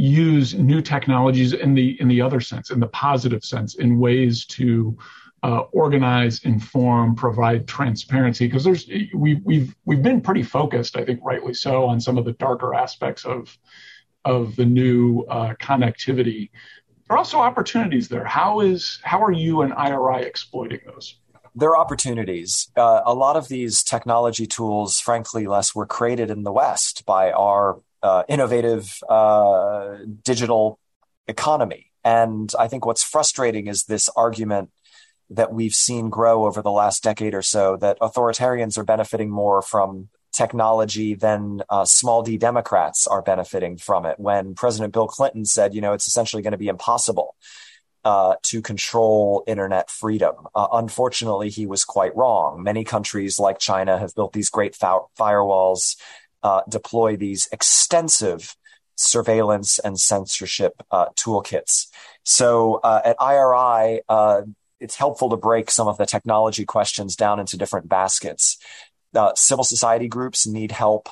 use 0.00 0.54
new 0.54 0.80
technologies 0.80 1.52
in 1.52 1.74
the 1.74 2.00
in 2.00 2.08
the 2.08 2.20
other 2.20 2.40
sense, 2.40 2.70
in 2.70 2.80
the 2.80 2.88
positive 2.88 3.44
sense, 3.44 3.74
in 3.76 3.98
ways 3.98 4.44
to 4.46 4.96
uh, 5.42 5.60
organize, 5.72 6.42
inform, 6.44 7.14
provide 7.14 7.66
transparency. 7.66 8.46
Because 8.46 8.64
there's 8.64 8.88
we 9.14 9.40
we've 9.44 9.74
we've 9.84 10.02
been 10.02 10.20
pretty 10.20 10.42
focused, 10.42 10.96
I 10.96 11.04
think, 11.04 11.20
rightly 11.22 11.54
so, 11.54 11.84
on 11.84 12.00
some 12.00 12.18
of 12.18 12.24
the 12.24 12.32
darker 12.32 12.74
aspects 12.74 13.24
of 13.24 13.56
of 14.24 14.56
the 14.56 14.66
new 14.66 15.22
uh, 15.28 15.54
connectivity. 15.54 16.50
There 17.08 17.16
are 17.16 17.18
also 17.18 17.38
opportunities 17.38 18.08
there. 18.08 18.24
How 18.24 18.60
is 18.60 19.00
how 19.02 19.22
are 19.22 19.32
you 19.32 19.62
and 19.62 19.72
IRI 19.74 20.22
exploiting 20.24 20.80
those? 20.86 21.16
there 21.54 21.70
are 21.70 21.76
opportunities. 21.76 22.70
Uh, 22.76 23.00
a 23.04 23.12
lot 23.12 23.36
of 23.36 23.48
these 23.48 23.82
technology 23.82 24.46
tools, 24.46 25.00
frankly, 25.00 25.48
Les, 25.48 25.74
were 25.74 25.86
created 25.86 26.30
in 26.30 26.44
the 26.44 26.52
West 26.52 27.04
by 27.04 27.32
our 27.32 27.80
uh, 28.02 28.22
innovative 28.28 28.98
uh, 29.08 29.96
digital 30.22 30.78
economy. 31.28 31.92
And 32.04 32.52
I 32.58 32.68
think 32.68 32.86
what's 32.86 33.02
frustrating 33.02 33.66
is 33.66 33.84
this 33.84 34.08
argument 34.16 34.70
that 35.28 35.52
we've 35.52 35.74
seen 35.74 36.10
grow 36.10 36.46
over 36.46 36.62
the 36.62 36.70
last 36.70 37.02
decade 37.02 37.34
or 37.34 37.42
so 37.42 37.76
that 37.76 37.98
authoritarians 38.00 38.76
are 38.78 38.84
benefiting 38.84 39.30
more 39.30 39.62
from 39.62 40.08
technology, 40.32 41.14
than 41.14 41.62
uh, 41.68 41.84
small 41.84 42.22
d 42.22 42.36
Democrats 42.36 43.06
are 43.06 43.22
benefiting 43.22 43.76
from 43.76 44.06
it. 44.06 44.18
When 44.18 44.54
President 44.54 44.92
Bill 44.92 45.08
Clinton 45.08 45.44
said, 45.44 45.74
you 45.74 45.80
know, 45.80 45.92
it's 45.92 46.06
essentially 46.06 46.42
going 46.42 46.52
to 46.52 46.58
be 46.58 46.68
impossible 46.68 47.34
uh, 48.04 48.36
to 48.44 48.62
control 48.62 49.44
internet 49.46 49.90
freedom. 49.90 50.34
Uh, 50.54 50.68
unfortunately, 50.72 51.50
he 51.50 51.66
was 51.66 51.84
quite 51.84 52.16
wrong. 52.16 52.62
Many 52.62 52.84
countries 52.84 53.38
like 53.38 53.58
China 53.58 53.98
have 53.98 54.14
built 54.14 54.32
these 54.32 54.50
great 54.50 54.74
fa- 54.74 55.00
firewalls, 55.18 55.96
uh, 56.42 56.62
deploy 56.68 57.16
these 57.16 57.48
extensive 57.52 58.56
surveillance 58.96 59.78
and 59.78 59.98
censorship 59.98 60.74
uh, 60.90 61.06
toolkits. 61.16 61.86
So 62.24 62.80
uh, 62.84 63.00
at 63.04 63.16
IRI, 63.20 64.02
uh, 64.08 64.42
it's 64.78 64.96
helpful 64.96 65.30
to 65.30 65.36
break 65.36 65.70
some 65.70 65.88
of 65.88 65.96
the 65.96 66.06
technology 66.06 66.64
questions 66.64 67.16
down 67.16 67.40
into 67.40 67.56
different 67.56 67.88
baskets. 67.88 68.58
civil 69.34 69.64
society 69.64 70.08
groups 70.08 70.46
need 70.46 70.72
help 70.72 71.08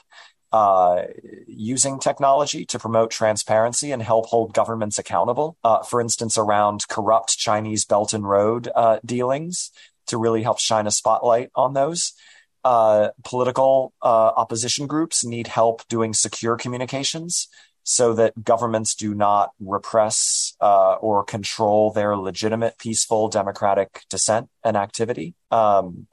uh, 0.52 1.02
using 1.46 1.98
technology 1.98 2.64
to 2.64 2.78
promote 2.78 3.10
transparency 3.10 3.92
and 3.92 4.02
help 4.02 4.26
hold 4.26 4.54
governments 4.54 4.98
accountable. 4.98 5.56
Uh, 5.62 5.82
for 5.82 6.00
instance, 6.00 6.38
around 6.38 6.88
corrupt 6.88 7.36
Chinese 7.36 7.84
Belt 7.84 8.14
and 8.14 8.26
Road 8.26 8.68
uh, 8.74 8.98
dealings 9.04 9.70
to 10.06 10.16
really 10.16 10.42
help 10.42 10.58
shine 10.58 10.86
a 10.86 10.90
spotlight 10.90 11.50
on 11.54 11.74
those. 11.74 12.14
Uh, 12.68 13.08
political 13.24 13.94
uh, 14.02 14.30
opposition 14.36 14.86
groups 14.86 15.24
need 15.24 15.46
help 15.46 15.88
doing 15.88 16.12
secure 16.12 16.54
communications 16.54 17.48
so 17.82 18.12
that 18.12 18.44
governments 18.44 18.94
do 18.94 19.14
not 19.14 19.52
repress 19.58 20.54
uh, 20.60 20.96
or 21.00 21.24
control 21.24 21.90
their 21.90 22.14
legitimate, 22.14 22.76
peaceful, 22.76 23.30
democratic 23.30 24.02
dissent 24.10 24.50
and 24.62 24.76
activity. 24.76 25.34
Um, 25.50 26.06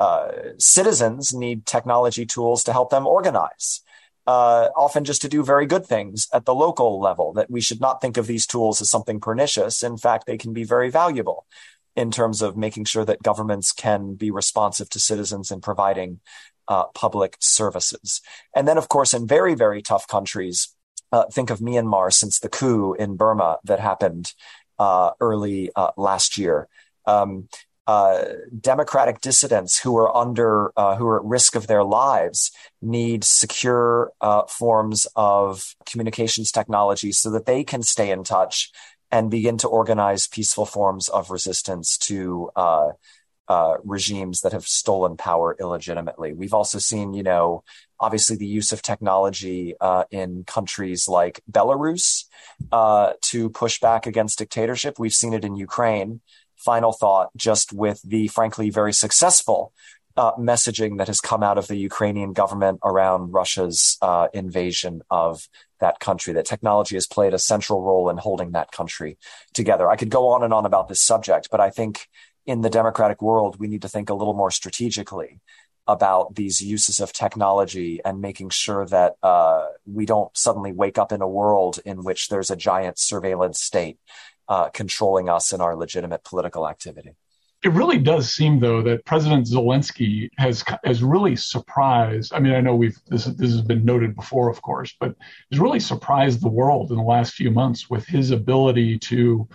citizens 0.57 1.33
need 1.33 1.65
technology 1.65 2.25
tools 2.25 2.63
to 2.63 2.71
help 2.71 2.89
them 2.89 3.05
organize 3.05 3.81
uh, 4.27 4.69
often 4.75 5.03
just 5.03 5.21
to 5.21 5.29
do 5.29 5.43
very 5.43 5.65
good 5.65 5.85
things 5.85 6.27
at 6.33 6.45
the 6.45 6.55
local 6.55 6.99
level, 6.99 7.33
that 7.33 7.51
we 7.51 7.61
should 7.61 7.81
not 7.81 8.01
think 8.01 8.17
of 8.17 8.27
these 8.27 8.47
tools 8.47 8.81
as 8.81 8.89
something 8.89 9.19
pernicious. 9.19 9.83
In 9.83 9.97
fact, 9.97 10.25
they 10.25 10.37
can 10.37 10.53
be 10.53 10.63
very 10.63 10.89
valuable 10.89 11.45
in 11.95 12.11
terms 12.11 12.41
of 12.41 12.57
making 12.57 12.85
sure 12.85 13.05
that 13.05 13.23
governments 13.23 13.71
can 13.71 14.15
be 14.15 14.31
responsive 14.31 14.89
to 14.89 14.99
citizens 14.99 15.51
and 15.51 15.63
providing 15.63 16.19
uh, 16.67 16.85
public 16.93 17.37
services. 17.39 18.21
And 18.55 18.67
then, 18.67 18.77
of 18.77 18.89
course, 18.89 19.13
in 19.13 19.27
very, 19.27 19.55
very 19.55 19.81
tough 19.81 20.07
countries, 20.07 20.75
uh, 21.11 21.25
think 21.31 21.49
of 21.49 21.59
Myanmar 21.59 22.11
since 22.11 22.39
the 22.39 22.49
coup 22.49 22.93
in 22.93 23.15
Burma 23.15 23.59
that 23.63 23.79
happened 23.79 24.33
uh, 24.79 25.11
early 25.19 25.69
uh, 25.75 25.91
last 25.97 26.37
year. 26.37 26.67
Um, 27.05 27.47
uh, 27.87 28.23
democratic 28.59 29.21
dissidents 29.21 29.79
who 29.79 29.95
are 29.95 30.15
under 30.17 30.71
uh, 30.75 30.95
who 30.95 31.05
are 31.05 31.19
at 31.19 31.25
risk 31.25 31.55
of 31.55 31.67
their 31.67 31.83
lives 31.83 32.51
need 32.81 33.23
secure 33.23 34.11
uh, 34.21 34.43
forms 34.47 35.05
of 35.15 35.75
communications 35.85 36.51
technology 36.51 37.11
so 37.11 37.29
that 37.29 37.45
they 37.45 37.63
can 37.63 37.83
stay 37.83 38.09
in 38.09 38.23
touch 38.23 38.71
and 39.11 39.31
begin 39.31 39.57
to 39.59 39.67
organize 39.67 40.27
peaceful 40.27 40.65
forms 40.65 41.07
of 41.07 41.31
resistance 41.31 41.97
to 41.97 42.49
uh, 42.55 42.91
uh, 43.47 43.75
regimes 43.83 44.41
that 44.41 44.51
have 44.51 44.65
stolen 44.65 45.15
power 45.17 45.55
illegitimately. 45.59 46.33
We've 46.33 46.53
also 46.53 46.79
seen, 46.79 47.13
you 47.13 47.23
know, 47.23 47.63
obviously 47.99 48.35
the 48.35 48.47
use 48.47 48.71
of 48.71 48.81
technology 48.81 49.75
uh, 49.79 50.05
in 50.11 50.43
countries 50.45 51.07
like 51.07 51.41
Belarus 51.49 52.25
to 53.21 53.49
push 53.51 53.79
back 53.79 54.07
against 54.07 54.39
dictatorship. 54.39 54.97
We've 54.97 55.13
seen 55.13 55.33
it 55.33 55.45
in 55.45 55.55
Ukraine 55.55 56.21
final 56.57 56.91
thought 56.91 57.29
just 57.37 57.71
with 57.73 58.01
the 58.03 58.27
frankly 58.29 58.69
very 58.69 58.93
successful 58.93 59.71
uh, 60.17 60.33
messaging 60.33 60.97
that 60.97 61.07
has 61.07 61.19
come 61.19 61.43
out 61.43 61.57
of 61.57 61.67
the 61.67 61.75
Ukrainian 61.75 62.33
government 62.33 62.79
around 62.83 63.33
Russia's 63.33 63.97
uh, 64.01 64.27
invasion 64.33 65.01
of 65.09 65.47
that 65.79 65.99
country. 65.99 66.33
That 66.33 66.45
technology 66.45 66.95
has 66.95 67.07
played 67.07 67.33
a 67.33 67.39
central 67.39 67.81
role 67.81 68.09
in 68.09 68.17
holding 68.17 68.51
that 68.51 68.71
country 68.71 69.17
together. 69.53 69.89
I 69.89 69.97
could 69.97 70.09
go 70.09 70.29
on 70.29 70.43
and 70.43 70.53
on 70.53 70.65
about 70.65 70.87
this 70.87 71.01
subject, 71.01 71.49
but 71.51 71.59
I 71.59 71.69
think 71.69 72.07
in 72.45 72.61
the 72.61 72.69
democratic 72.69 73.21
world, 73.21 73.59
we 73.59 73.67
need 73.67 73.81
to 73.81 73.89
think 73.89 74.09
a 74.09 74.13
little 74.13 74.33
more 74.33 74.51
strategically 74.51 75.41
about 75.87 76.35
these 76.35 76.61
uses 76.61 76.99
of 76.99 77.13
technology 77.13 77.99
and 78.03 78.19
making 78.19 78.49
sure 78.49 78.85
that 78.87 79.15
uh, 79.21 79.65
we 79.85 80.05
don't 80.05 80.35
suddenly 80.35 80.71
wake 80.71 80.97
up 80.97 81.11
in 81.11 81.21
a 81.21 81.27
world 81.27 81.79
in 81.85 82.03
which 82.03 82.29
there's 82.29 82.49
a 82.49 82.55
giant 82.55 82.97
surveillance 82.97 83.61
state 83.61 83.99
uh, 84.47 84.69
controlling 84.69 85.29
us 85.29 85.53
in 85.53 85.61
our 85.61 85.75
legitimate 85.75 86.23
political 86.23 86.67
activity. 86.67 87.15
It 87.65 87.73
really 87.73 87.97
does 87.97 88.31
seem, 88.31 88.59
though, 88.59 88.83
that 88.83 89.05
President 89.05 89.47
Zelensky 89.47 90.29
has 90.37 90.63
has 90.83 91.01
really 91.01 91.35
surprised. 91.35 92.31
I 92.31 92.39
mean, 92.39 92.53
I 92.53 92.61
know 92.61 92.75
we've 92.75 92.99
this 93.07 93.25
this 93.25 93.51
has 93.51 93.63
been 93.63 93.83
noted 93.83 94.15
before, 94.15 94.51
of 94.51 94.61
course, 94.61 94.93
but 94.99 95.15
has 95.51 95.59
really 95.59 95.79
surprised 95.79 96.41
the 96.43 96.47
world 96.47 96.91
in 96.91 96.97
the 96.97 97.03
last 97.03 97.33
few 97.33 97.49
months 97.49 97.89
with 97.89 98.05
his 98.05 98.29
ability 98.29 98.99
to 98.99 99.49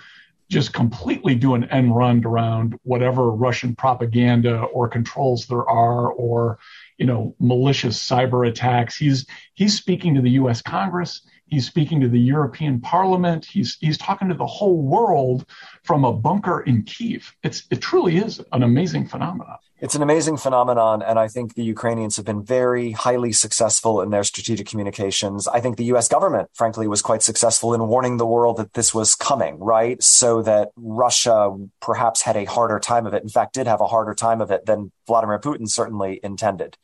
just 0.49 0.73
completely 0.73 1.37
do 1.37 1.55
an 1.55 1.71
end 1.71 1.95
run 1.95 2.27
around 2.27 2.77
whatever 2.83 3.31
Russian 3.31 3.77
propaganda 3.77 4.63
or 4.63 4.89
controls 4.89 5.47
there 5.47 5.69
are, 5.71 6.11
or 6.11 6.59
you 6.99 7.07
know 7.07 7.37
malicious 7.39 7.97
cyber 7.97 8.49
attacks. 8.49 8.97
He's 8.97 9.25
he's 9.55 9.79
speaking 9.79 10.17
to 10.17 10.21
the 10.21 10.31
U.S. 10.31 10.63
Congress. 10.63 11.23
He's 11.51 11.67
speaking 11.67 12.01
to 12.01 12.09
the 12.09 12.19
European 12.19 12.81
Parliament. 12.81 13.45
He's 13.45 13.77
he's 13.81 13.99
talking 13.99 14.29
to 14.29 14.35
the 14.35 14.47
whole 14.47 14.81
world 14.81 15.47
from 15.83 16.05
a 16.05 16.13
bunker 16.13 16.61
in 16.61 16.85
Kiev. 16.85 17.35
It's 17.43 17.65
it 17.71 17.81
truly 17.81 18.19
is 18.19 18.41
an 18.53 18.63
amazing 18.63 19.09
phenomenon. 19.09 19.59
It's 19.81 19.95
an 19.95 20.03
amazing 20.03 20.37
phenomenon, 20.37 21.03
and 21.03 21.19
I 21.19 21.27
think 21.27 21.55
the 21.55 21.65
Ukrainians 21.65 22.17
have 22.17 22.27
been 22.27 22.45
very 22.45 22.93
highly 22.93 23.33
successful 23.33 24.03
in 24.03 24.11
their 24.11 24.23
strategic 24.23 24.69
communications. 24.69 25.49
I 25.49 25.61
think 25.61 25.77
the 25.77 25.87
U.S. 25.87 26.07
government, 26.07 26.51
frankly, 26.53 26.87
was 26.87 27.01
quite 27.01 27.23
successful 27.23 27.73
in 27.75 27.89
warning 27.89 28.19
the 28.19 28.27
world 28.27 28.59
that 28.59 28.75
this 28.75 28.95
was 28.95 29.15
coming, 29.15 29.59
right? 29.59 30.01
So 30.03 30.43
that 30.43 30.69
Russia 30.77 31.57
perhaps 31.81 32.23
had 32.23 32.37
a 32.37 32.45
harder 32.45 32.79
time 32.79 33.07
of 33.07 33.15
it. 33.15 33.23
In 33.23 33.31
fact, 33.31 33.55
did 33.55 33.67
have 33.67 33.81
a 33.81 33.87
harder 33.87 34.15
time 34.15 34.41
of 34.43 34.51
it 34.51 34.67
than 34.67 34.93
Vladimir 35.07 35.39
Putin 35.41 35.69
certainly 35.69 36.21
intended. 36.23 36.77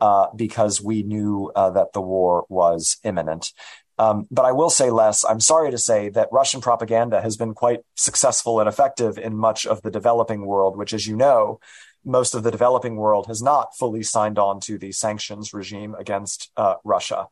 Uh, 0.00 0.28
because 0.36 0.80
we 0.80 1.02
knew 1.02 1.50
uh, 1.56 1.70
that 1.70 1.92
the 1.92 2.00
war 2.00 2.46
was 2.48 2.98
imminent. 3.02 3.52
Um, 3.98 4.26
but 4.30 4.44
I 4.44 4.52
will 4.52 4.70
say 4.70 4.90
Les. 4.90 5.24
I'm 5.24 5.40
sorry 5.40 5.70
to 5.70 5.78
say 5.78 6.08
that 6.10 6.28
Russian 6.30 6.60
propaganda 6.60 7.20
has 7.20 7.36
been 7.36 7.54
quite 7.54 7.80
successful 7.96 8.60
and 8.60 8.68
effective 8.68 9.18
in 9.18 9.36
much 9.36 9.66
of 9.66 9.82
the 9.82 9.90
developing 9.90 10.46
world, 10.46 10.76
which, 10.76 10.92
as 10.92 11.06
you 11.06 11.16
know, 11.16 11.60
most 12.04 12.34
of 12.34 12.42
the 12.42 12.50
developing 12.50 12.96
world 12.96 13.26
has 13.26 13.42
not 13.42 13.76
fully 13.76 14.02
signed 14.02 14.38
on 14.38 14.60
to 14.60 14.78
the 14.78 14.92
sanctions 14.92 15.52
regime 15.52 15.94
against 15.98 16.50
uh, 16.56 16.74
Russia. 16.84 17.26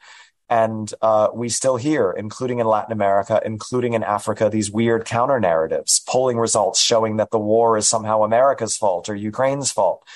And 0.49 0.93
uh, 1.03 1.29
we 1.35 1.49
still 1.49 1.77
hear, 1.77 2.13
including 2.13 2.61
in 2.61 2.67
Latin 2.67 2.93
America, 2.93 3.41
including 3.45 3.95
in 3.95 4.05
Africa, 4.05 4.49
these 4.49 4.71
weird 4.71 5.05
counter 5.05 5.41
narratives, 5.41 6.01
polling 6.07 6.39
results 6.39 6.81
showing 6.81 7.17
that 7.17 7.31
the 7.31 7.39
war 7.39 7.77
is 7.77 7.89
somehow 7.89 8.23
America's 8.23 8.77
fault 8.77 9.09
or 9.09 9.17
Ukraine's 9.17 9.73
fault 9.73 10.07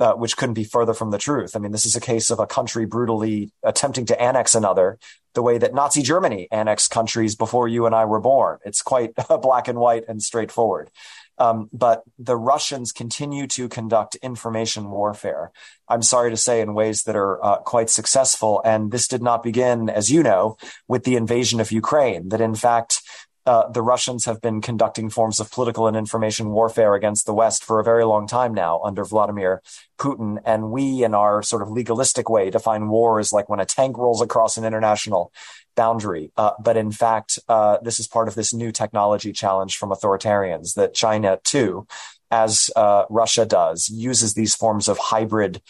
uh, 0.00 0.14
which 0.14 0.36
couldn't 0.36 0.54
be 0.54 0.64
further 0.64 0.94
from 0.94 1.10
the 1.10 1.18
truth. 1.18 1.54
I 1.54 1.58
mean, 1.58 1.72
this 1.72 1.86
is 1.86 1.96
a 1.96 2.00
case 2.00 2.30
of 2.30 2.38
a 2.38 2.46
country 2.46 2.86
brutally 2.86 3.52
attempting 3.62 4.06
to 4.06 4.20
annex 4.20 4.54
another 4.54 4.98
the 5.34 5.42
way 5.42 5.58
that 5.58 5.74
Nazi 5.74 6.02
Germany 6.02 6.48
annexed 6.50 6.90
countries 6.90 7.34
before 7.34 7.68
you 7.68 7.86
and 7.86 7.94
I 7.94 8.04
were 8.04 8.20
born. 8.20 8.58
It's 8.64 8.82
quite 8.82 9.12
black 9.42 9.68
and 9.68 9.78
white 9.78 10.04
and 10.08 10.22
straightforward. 10.22 10.90
Um, 11.36 11.68
but 11.72 12.04
the 12.18 12.36
Russians 12.36 12.92
continue 12.92 13.48
to 13.48 13.68
conduct 13.68 14.14
information 14.16 14.90
warfare. 14.90 15.50
I'm 15.88 16.02
sorry 16.02 16.30
to 16.30 16.36
say, 16.36 16.60
in 16.60 16.74
ways 16.74 17.02
that 17.02 17.16
are 17.16 17.44
uh, 17.44 17.56
quite 17.58 17.90
successful. 17.90 18.62
And 18.64 18.92
this 18.92 19.08
did 19.08 19.22
not 19.22 19.42
begin, 19.42 19.90
as 19.90 20.10
you 20.10 20.22
know, 20.22 20.56
with 20.86 21.02
the 21.02 21.16
invasion 21.16 21.58
of 21.60 21.72
Ukraine. 21.72 22.28
That 22.28 22.40
in 22.40 22.54
fact, 22.54 23.00
uh, 23.46 23.68
the 23.68 23.82
Russians 23.82 24.24
have 24.24 24.40
been 24.40 24.60
conducting 24.60 25.10
forms 25.10 25.38
of 25.38 25.50
political 25.50 25.86
and 25.86 25.96
information 25.96 26.50
warfare 26.50 26.94
against 26.94 27.26
the 27.26 27.34
West 27.34 27.62
for 27.64 27.78
a 27.78 27.84
very 27.84 28.04
long 28.04 28.26
time 28.26 28.54
now 28.54 28.80
under 28.82 29.04
Vladimir 29.04 29.62
Putin. 29.98 30.38
And 30.44 30.70
we, 30.70 31.04
in 31.04 31.14
our 31.14 31.42
sort 31.42 31.62
of 31.62 31.70
legalistic 31.70 32.30
way, 32.30 32.50
define 32.50 32.88
war 32.88 33.20
as 33.20 33.32
like 33.32 33.48
when 33.48 33.60
a 33.60 33.66
tank 33.66 33.98
rolls 33.98 34.22
across 34.22 34.56
an 34.56 34.64
international 34.64 35.32
boundary. 35.76 36.30
Uh, 36.36 36.52
but 36.58 36.76
in 36.76 36.90
fact, 36.90 37.38
uh, 37.48 37.78
this 37.82 38.00
is 38.00 38.06
part 38.06 38.28
of 38.28 38.34
this 38.34 38.54
new 38.54 38.72
technology 38.72 39.32
challenge 39.32 39.76
from 39.76 39.90
authoritarians 39.90 40.74
that 40.74 40.94
China, 40.94 41.38
too, 41.44 41.86
as 42.30 42.70
uh, 42.76 43.04
Russia 43.10 43.44
does, 43.44 43.88
uses 43.90 44.34
these 44.34 44.54
forms 44.54 44.88
of 44.88 44.98
hybrid 44.98 45.60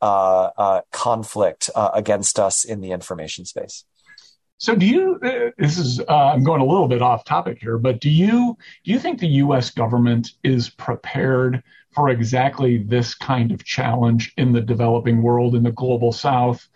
uh, 0.00 0.82
conflict 0.92 1.70
against 1.74 2.38
us 2.38 2.62
in 2.64 2.82
the 2.82 2.90
information 2.90 3.46
space. 3.46 3.84
So, 4.64 4.74
do 4.74 4.86
you? 4.86 5.20
Uh, 5.22 5.50
this 5.58 5.76
is 5.76 6.00
uh, 6.00 6.32
I'm 6.32 6.42
going 6.42 6.62
a 6.62 6.64
little 6.64 6.88
bit 6.88 7.02
off 7.02 7.22
topic 7.26 7.58
here, 7.60 7.76
but 7.76 8.00
do 8.00 8.08
you 8.08 8.56
do 8.82 8.92
you 8.92 8.98
think 8.98 9.20
the 9.20 9.28
U.S. 9.44 9.68
government 9.68 10.30
is 10.42 10.70
prepared 10.70 11.62
for 11.92 12.08
exactly 12.08 12.78
this 12.78 13.14
kind 13.14 13.52
of 13.52 13.62
challenge 13.62 14.32
in 14.38 14.52
the 14.52 14.62
developing 14.62 15.20
world, 15.20 15.54
in 15.54 15.64
the 15.64 15.72
global 15.72 16.12
South, 16.12 16.66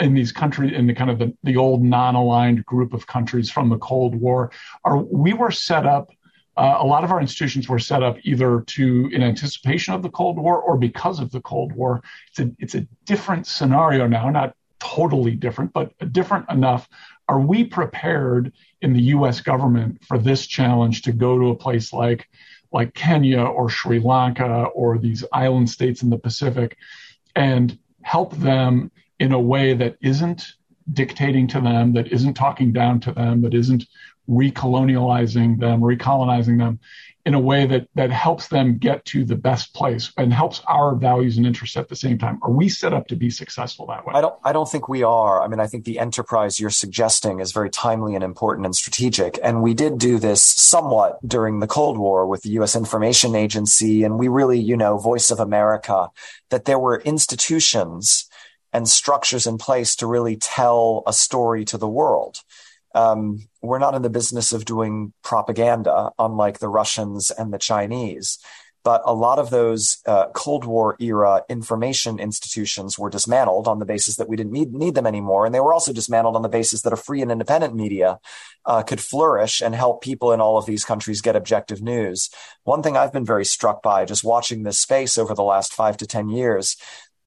in 0.00 0.12
these 0.12 0.32
countries, 0.32 0.72
in 0.72 0.88
the 0.88 0.92
kind 0.92 1.08
of 1.08 1.20
the, 1.20 1.32
the 1.44 1.56
old 1.56 1.84
non-aligned 1.84 2.66
group 2.66 2.92
of 2.92 3.06
countries 3.06 3.48
from 3.48 3.68
the 3.68 3.78
Cold 3.78 4.16
War? 4.16 4.50
Are 4.82 4.96
we 4.96 5.32
were 5.32 5.52
set 5.52 5.86
up? 5.86 6.10
Uh, 6.56 6.78
a 6.80 6.84
lot 6.84 7.04
of 7.04 7.12
our 7.12 7.20
institutions 7.20 7.68
were 7.68 7.78
set 7.78 8.02
up 8.02 8.16
either 8.24 8.62
to 8.62 9.08
in 9.12 9.22
anticipation 9.22 9.94
of 9.94 10.02
the 10.02 10.10
Cold 10.10 10.36
War 10.36 10.60
or 10.60 10.76
because 10.76 11.20
of 11.20 11.30
the 11.30 11.40
Cold 11.42 11.74
War. 11.74 12.02
It's 12.30 12.40
a 12.40 12.50
it's 12.58 12.74
a 12.74 12.88
different 13.04 13.46
scenario 13.46 14.08
now, 14.08 14.30
not 14.30 14.56
totally 14.78 15.34
different, 15.34 15.72
but 15.72 15.92
different 16.12 16.48
enough. 16.50 16.88
Are 17.28 17.40
we 17.40 17.64
prepared 17.64 18.52
in 18.82 18.92
the 18.92 19.02
US 19.02 19.40
government 19.40 20.04
for 20.04 20.18
this 20.18 20.46
challenge 20.46 21.02
to 21.02 21.12
go 21.12 21.38
to 21.38 21.50
a 21.50 21.56
place 21.56 21.92
like, 21.92 22.28
like 22.72 22.94
Kenya 22.94 23.42
or 23.42 23.68
Sri 23.68 23.98
Lanka 23.98 24.64
or 24.74 24.98
these 24.98 25.24
island 25.32 25.68
states 25.70 26.02
in 26.02 26.10
the 26.10 26.18
Pacific 26.18 26.76
and 27.34 27.78
help 28.02 28.36
them 28.36 28.90
in 29.18 29.32
a 29.32 29.40
way 29.40 29.74
that 29.74 29.96
isn't 30.00 30.52
dictating 30.92 31.48
to 31.48 31.60
them, 31.60 31.92
that 31.94 32.12
isn't 32.12 32.34
talking 32.34 32.72
down 32.72 33.00
to 33.00 33.12
them, 33.12 33.42
that 33.42 33.54
isn't 33.54 33.84
recolonializing 34.28 35.58
them, 35.58 35.80
recolonizing 35.80 36.58
them 36.58 36.78
in 37.26 37.34
a 37.34 37.40
way 37.40 37.66
that 37.66 37.88
that 37.96 38.10
helps 38.10 38.46
them 38.46 38.78
get 38.78 39.04
to 39.04 39.24
the 39.24 39.34
best 39.34 39.74
place 39.74 40.12
and 40.16 40.32
helps 40.32 40.62
our 40.68 40.94
values 40.94 41.36
and 41.36 41.44
interests 41.44 41.76
at 41.76 41.88
the 41.88 41.96
same 41.96 42.16
time. 42.16 42.38
Are 42.42 42.52
we 42.52 42.68
set 42.68 42.94
up 42.94 43.08
to 43.08 43.16
be 43.16 43.30
successful 43.30 43.84
that 43.86 44.06
way? 44.06 44.12
I 44.14 44.20
don't 44.20 44.34
I 44.44 44.52
don't 44.52 44.70
think 44.70 44.88
we 44.88 45.02
are. 45.02 45.42
I 45.42 45.48
mean, 45.48 45.58
I 45.58 45.66
think 45.66 45.84
the 45.84 45.98
enterprise 45.98 46.60
you're 46.60 46.70
suggesting 46.70 47.40
is 47.40 47.50
very 47.50 47.68
timely 47.68 48.14
and 48.14 48.22
important 48.22 48.64
and 48.64 48.76
strategic. 48.76 49.40
And 49.42 49.60
we 49.60 49.74
did 49.74 49.98
do 49.98 50.20
this 50.20 50.40
somewhat 50.40 51.18
during 51.26 51.58
the 51.58 51.66
Cold 51.66 51.98
War 51.98 52.28
with 52.28 52.42
the 52.42 52.50
US 52.60 52.76
Information 52.76 53.34
Agency 53.34 54.04
and 54.04 54.20
we 54.20 54.28
really, 54.28 54.60
you 54.60 54.76
know, 54.76 54.96
Voice 54.96 55.32
of 55.32 55.40
America 55.40 56.10
that 56.50 56.64
there 56.64 56.78
were 56.78 57.00
institutions 57.00 58.28
and 58.72 58.88
structures 58.88 59.48
in 59.48 59.58
place 59.58 59.96
to 59.96 60.06
really 60.06 60.36
tell 60.36 61.02
a 61.08 61.12
story 61.12 61.64
to 61.64 61.76
the 61.76 61.88
world. 61.88 62.42
Um, 62.96 63.46
we're 63.60 63.78
not 63.78 63.94
in 63.94 64.02
the 64.02 64.10
business 64.10 64.52
of 64.52 64.64
doing 64.64 65.12
propaganda, 65.22 66.12
unlike 66.18 66.58
the 66.58 66.68
Russians 66.68 67.30
and 67.30 67.52
the 67.52 67.58
Chinese. 67.58 68.38
But 68.86 69.02
a 69.04 69.12
lot 69.12 69.40
of 69.40 69.50
those 69.50 69.98
uh, 70.06 70.28
Cold 70.28 70.64
War 70.64 70.96
era 71.00 71.42
information 71.48 72.20
institutions 72.20 72.96
were 72.96 73.10
dismantled 73.10 73.66
on 73.66 73.80
the 73.80 73.84
basis 73.84 74.16
that 74.16 74.28
we 74.28 74.36
didn't 74.36 74.52
need, 74.52 74.72
need 74.72 74.94
them 74.94 75.08
anymore. 75.08 75.44
And 75.44 75.52
they 75.52 75.58
were 75.58 75.72
also 75.72 75.92
dismantled 75.92 76.36
on 76.36 76.42
the 76.42 76.48
basis 76.48 76.82
that 76.82 76.92
a 76.92 76.96
free 76.96 77.20
and 77.20 77.32
independent 77.32 77.74
media 77.74 78.20
uh, 78.64 78.84
could 78.84 79.00
flourish 79.00 79.60
and 79.60 79.74
help 79.74 80.02
people 80.02 80.32
in 80.32 80.40
all 80.40 80.56
of 80.56 80.66
these 80.66 80.84
countries 80.84 81.20
get 81.20 81.34
objective 81.34 81.82
news. 81.82 82.30
One 82.62 82.80
thing 82.80 82.96
I've 82.96 83.12
been 83.12 83.26
very 83.26 83.44
struck 83.44 83.82
by 83.82 84.04
just 84.04 84.22
watching 84.22 84.62
this 84.62 84.78
space 84.78 85.18
over 85.18 85.34
the 85.34 85.42
last 85.42 85.74
five 85.74 85.96
to 85.96 86.06
10 86.06 86.28
years 86.28 86.76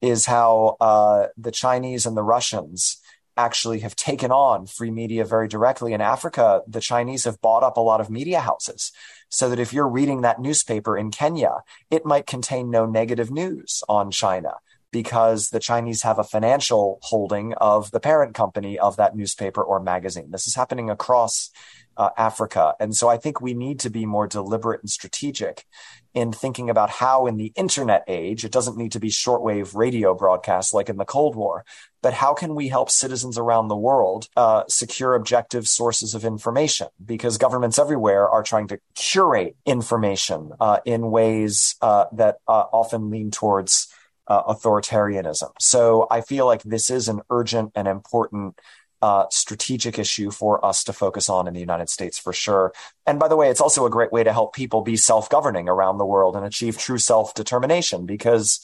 is 0.01 0.25
how 0.25 0.77
uh, 0.79 1.27
the 1.37 1.51
Chinese 1.51 2.05
and 2.05 2.15
the 2.15 2.23
Russians 2.23 3.01
actually 3.39 3.79
have 3.79 3.95
taken 3.95 4.31
on 4.31 4.67
free 4.67 4.91
media 4.91 5.23
very 5.23 5.47
directly. 5.47 5.93
In 5.93 6.01
Africa, 6.01 6.61
the 6.67 6.81
Chinese 6.81 7.23
have 7.23 7.41
bought 7.41 7.63
up 7.63 7.77
a 7.77 7.81
lot 7.81 8.01
of 8.01 8.09
media 8.09 8.41
houses 8.41 8.91
so 9.29 9.49
that 9.49 9.59
if 9.59 9.71
you're 9.71 9.87
reading 9.87 10.21
that 10.21 10.41
newspaper 10.41 10.97
in 10.97 11.09
Kenya, 11.11 11.63
it 11.89 12.05
might 12.05 12.27
contain 12.27 12.69
no 12.69 12.85
negative 12.85 13.31
news 13.31 13.83
on 13.87 14.11
China 14.11 14.55
because 14.91 15.49
the 15.49 15.59
Chinese 15.59 16.01
have 16.01 16.19
a 16.19 16.23
financial 16.23 16.99
holding 17.03 17.53
of 17.53 17.91
the 17.91 17.99
parent 17.99 18.33
company 18.33 18.77
of 18.77 18.97
that 18.97 19.15
newspaper 19.15 19.63
or 19.63 19.79
magazine. 19.79 20.31
This 20.31 20.47
is 20.47 20.55
happening 20.55 20.89
across 20.89 21.51
uh, 21.95 22.09
Africa. 22.17 22.73
And 22.79 22.95
so 22.95 23.07
I 23.07 23.17
think 23.17 23.39
we 23.39 23.53
need 23.53 23.79
to 23.81 23.89
be 23.89 24.05
more 24.05 24.27
deliberate 24.27 24.81
and 24.81 24.89
strategic 24.89 25.65
in 26.13 26.31
thinking 26.31 26.69
about 26.69 26.89
how 26.89 27.27
in 27.27 27.37
the 27.37 27.51
internet 27.55 28.03
age, 28.07 28.43
it 28.43 28.51
doesn't 28.51 28.77
need 28.77 28.91
to 28.93 28.99
be 28.99 29.09
shortwave 29.09 29.75
radio 29.75 30.15
broadcasts 30.15 30.73
like 30.73 30.89
in 30.89 30.97
the 30.97 31.05
Cold 31.05 31.35
War, 31.35 31.65
but 32.01 32.13
how 32.13 32.33
can 32.33 32.55
we 32.55 32.69
help 32.69 32.89
citizens 32.89 33.37
around 33.37 33.67
the 33.67 33.75
world 33.75 34.27
uh, 34.35 34.63
secure 34.67 35.13
objective 35.13 35.67
sources 35.67 36.15
of 36.15 36.25
information? 36.25 36.87
Because 37.03 37.37
governments 37.37 37.77
everywhere 37.77 38.29
are 38.29 38.43
trying 38.43 38.67
to 38.69 38.79
curate 38.95 39.55
information 39.65 40.51
uh, 40.59 40.79
in 40.85 41.11
ways 41.11 41.75
uh, 41.81 42.05
that 42.13 42.37
uh, 42.47 42.65
often 42.71 43.09
lean 43.09 43.31
towards 43.31 43.93
uh, 44.27 44.43
authoritarianism. 44.43 45.51
So 45.59 46.07
I 46.09 46.21
feel 46.21 46.45
like 46.45 46.63
this 46.63 46.89
is 46.89 47.07
an 47.07 47.21
urgent 47.29 47.71
and 47.75 47.87
important 47.87 48.59
uh, 49.01 49.25
strategic 49.29 49.97
issue 49.97 50.31
for 50.31 50.63
us 50.65 50.83
to 50.83 50.93
focus 50.93 51.29
on 51.29 51.47
in 51.47 51.53
the 51.53 51.59
United 51.59 51.89
States 51.89 52.19
for 52.19 52.33
sure. 52.33 52.73
And 53.05 53.19
by 53.19 53.27
the 53.27 53.35
way, 53.35 53.49
it's 53.49 53.61
also 53.61 53.85
a 53.85 53.89
great 53.89 54.11
way 54.11 54.23
to 54.23 54.33
help 54.33 54.53
people 54.53 54.81
be 54.81 54.97
self 54.97 55.29
governing 55.29 55.69
around 55.69 55.97
the 55.97 56.05
world 56.05 56.35
and 56.35 56.45
achieve 56.45 56.77
true 56.77 56.99
self 56.99 57.33
determination 57.33 58.05
because. 58.05 58.59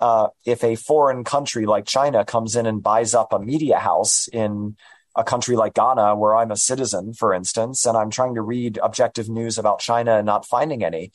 Uh, 0.00 0.26
if 0.44 0.64
a 0.64 0.74
foreign 0.74 1.22
country 1.22 1.64
like 1.64 1.86
China 1.86 2.24
comes 2.24 2.56
in 2.56 2.66
and 2.66 2.82
buys 2.82 3.14
up 3.14 3.32
a 3.32 3.38
media 3.38 3.78
house 3.78 4.26
in 4.32 4.74
a 5.14 5.22
country 5.22 5.54
like 5.54 5.74
Ghana, 5.74 6.16
where 6.16 6.34
I'm 6.34 6.50
a 6.50 6.56
citizen, 6.56 7.12
for 7.14 7.32
instance, 7.32 7.86
and 7.86 7.96
I'm 7.96 8.10
trying 8.10 8.34
to 8.34 8.42
read 8.42 8.80
objective 8.82 9.28
news 9.28 9.58
about 9.58 9.78
China 9.78 10.16
and 10.16 10.26
not 10.26 10.44
finding 10.44 10.82
any, 10.82 11.12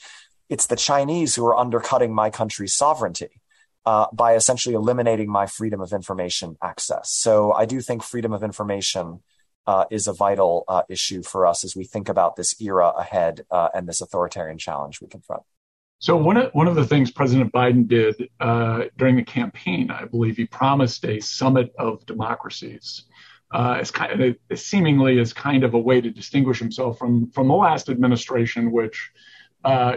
it's 0.47 0.67
the 0.67 0.77
Chinese 0.77 1.35
who 1.35 1.45
are 1.45 1.57
undercutting 1.57 2.15
my 2.15 2.29
country's 2.29 2.73
sovereignty 2.73 3.41
uh, 3.87 4.05
by 4.11 4.35
essentially 4.35 4.75
eliminating 4.75 5.31
my 5.31 5.45
freedom 5.45 5.79
of 5.79 5.93
information 5.93 6.57
access. 6.61 7.09
So 7.09 7.53
I 7.53 7.63
do 7.65 7.79
think 7.79 8.03
freedom 8.03 8.33
of 8.33 8.43
information 8.43 9.21
uh, 9.65 9.85
is 9.89 10.07
a 10.07 10.13
vital 10.13 10.65
uh, 10.67 10.81
issue 10.89 11.23
for 11.23 11.47
us 11.47 11.63
as 11.63 11.73
we 11.73 11.85
think 11.85 12.09
about 12.09 12.35
this 12.35 12.59
era 12.59 12.89
ahead 12.89 13.45
uh, 13.49 13.69
and 13.73 13.87
this 13.87 14.01
authoritarian 14.01 14.57
challenge 14.57 14.99
we 14.99 15.07
confront. 15.07 15.43
So 15.99 16.17
one 16.17 16.35
of 16.35 16.51
one 16.51 16.67
of 16.67 16.75
the 16.75 16.85
things 16.85 17.11
President 17.11 17.53
Biden 17.53 17.87
did 17.87 18.29
uh, 18.41 18.83
during 18.97 19.15
the 19.15 19.23
campaign, 19.23 19.89
I 19.89 20.03
believe, 20.03 20.35
he 20.35 20.45
promised 20.45 21.05
a 21.05 21.21
summit 21.21 21.73
of 21.79 22.05
democracies. 22.05 23.03
Uh, 23.53 23.77
as 23.79 23.89
kind 23.89 24.21
of, 24.21 24.59
seemingly 24.59 25.17
as 25.21 25.31
kind 25.31 25.63
of 25.63 25.73
a 25.73 25.79
way 25.79 26.01
to 26.01 26.09
distinguish 26.11 26.59
himself 26.59 26.99
from 26.99 27.31
from 27.31 27.47
the 27.47 27.53
last 27.53 27.87
administration, 27.87 28.69
which 28.69 29.11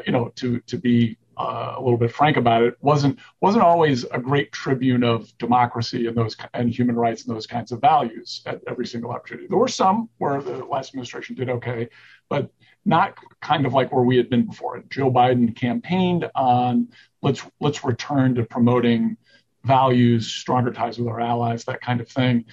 you 0.07 0.13
know 0.13 0.31
to 0.37 0.61
to 0.61 0.79
be 0.79 1.19
uh, 1.41 1.75
a 1.79 1.81
little 1.81 1.97
bit 1.97 2.13
frank 2.13 2.37
about 2.37 2.63
it, 2.63 2.77
wasn't 2.81 3.19
wasn't 3.41 3.65
always 3.65 4.05
a 4.05 4.19
great 4.19 4.53
tribune 4.53 5.03
of 5.03 5.37
democracy 5.39 6.07
and 6.07 6.17
those 6.17 6.37
and 6.53 6.71
human 6.71 6.97
rights 6.97 7.25
and 7.25 7.35
those 7.35 7.47
kinds 7.47 7.73
of 7.73 7.81
values 7.81 8.43
at 8.45 8.61
every 8.69 8.87
single 8.87 9.11
opportunity. 9.11 9.47
There 9.49 9.59
were 9.59 9.69
some 9.69 10.11
where 10.19 10.43
the 10.43 10.65
last 10.65 10.91
administration 10.91 11.37
did 11.37 11.49
okay, 11.49 11.89
but 12.29 12.51
not 12.85 13.17
kind 13.41 13.65
of 13.65 13.73
like 13.73 13.91
where 13.91 14.05
we 14.05 14.19
had 14.19 14.29
been 14.29 14.47
before. 14.47 14.83
Joe 14.91 15.11
Biden 15.11 15.57
campaigned 15.57 16.31
on 16.35 16.89
let's 17.23 17.43
let's 17.59 17.85
return 17.85 18.35
to 18.35 18.45
promoting 18.45 19.17
values, 19.65 20.31
stronger 20.31 20.73
ties 20.73 20.99
with 20.99 21.09
our 21.09 21.21
allies, 21.21 21.65
that 21.65 21.81
kind 21.81 22.01
of 22.03 22.09
thing. 22.09 22.45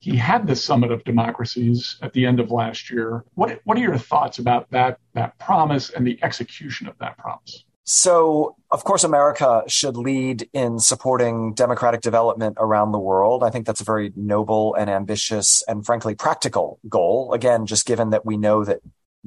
He 0.00 0.16
had 0.16 0.48
this 0.48 0.64
summit 0.64 0.90
of 0.90 1.04
democracies 1.04 1.96
at 2.02 2.12
the 2.12 2.26
end 2.26 2.40
of 2.40 2.50
last 2.50 2.90
year. 2.90 3.24
What 3.34 3.60
what 3.64 3.78
are 3.78 3.80
your 3.80 3.98
thoughts 3.98 4.40
about 4.40 4.68
that 4.72 4.98
that 5.14 5.38
promise 5.38 5.90
and 5.90 6.04
the 6.04 6.18
execution 6.24 6.88
of 6.88 6.98
that 6.98 7.16
promise? 7.18 7.64
So, 7.84 8.56
of 8.70 8.84
course, 8.84 9.02
America 9.02 9.64
should 9.66 9.96
lead 9.96 10.48
in 10.52 10.78
supporting 10.78 11.54
democratic 11.54 12.00
development 12.00 12.56
around 12.60 12.92
the 12.92 12.98
world. 12.98 13.42
I 13.42 13.50
think 13.50 13.66
that's 13.66 13.80
a 13.80 13.84
very 13.84 14.12
noble 14.14 14.74
and 14.74 14.88
ambitious 14.88 15.62
and 15.66 15.84
frankly 15.84 16.14
practical 16.14 16.78
goal. 16.88 17.32
Again, 17.32 17.66
just 17.66 17.86
given 17.86 18.10
that 18.10 18.24
we 18.24 18.36
know 18.36 18.64
that 18.64 18.80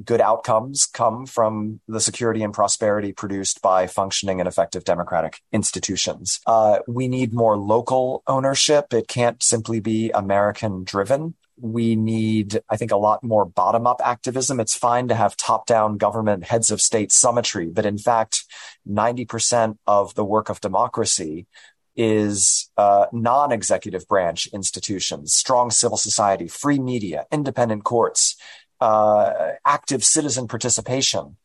good 0.04 0.22
outcomes 0.22 0.86
come 0.86 1.26
from 1.26 1.80
the 1.88 2.02
security 2.02 2.44
and 2.44 2.54
prosperity 2.54 3.14
produced 3.14 3.62
by 3.62 3.88
functioning 3.88 4.40
and 4.42 4.48
effective 4.48 4.84
democratic 4.84 5.42
institutions. 5.52 6.40
Uh, 6.46 6.80
we 6.88 7.08
need 7.08 7.34
more 7.34 7.58
local 7.58 8.22
ownership. 8.28 8.94
It 8.94 9.08
can't 9.08 9.42
simply 9.42 9.80
be 9.80 10.12
American 10.12 10.84
driven 10.84 11.36
we 11.60 11.96
need, 11.96 12.60
I 12.70 12.78
think, 12.78 12.92
a 12.92 12.98
lot 12.98 13.24
more 13.24 13.46
bottom 13.46 13.88
up 13.88 14.02
activism. 14.04 14.60
It's 14.60 14.76
fine 14.76 15.08
to 15.08 15.16
have 15.16 15.38
top 15.38 15.66
down 15.66 15.98
government 15.98 16.44
heads 16.44 16.72
of 16.72 16.82
state 16.82 17.12
summitry, 17.12 17.70
but 17.70 17.86
in 17.86 17.98
fact, 17.98 18.44
90% 18.88 19.78
of 19.88 20.16
the 20.16 20.26
work 20.26 20.50
of 20.50 20.62
democracy 20.62 21.48
is 21.96 22.70
uh, 22.78 23.06
non 23.14 23.52
executive 23.52 24.08
branch 24.08 24.48
institutions, 24.48 25.34
strong 25.34 25.72
civil 25.72 25.98
society, 25.98 26.48
free 26.48 26.80
media, 26.80 27.26
independent 27.32 27.84
courts, 27.84 28.36
uh, 28.82 29.52
active 29.66 30.04
citizen 30.04 30.48
participation 30.48 31.38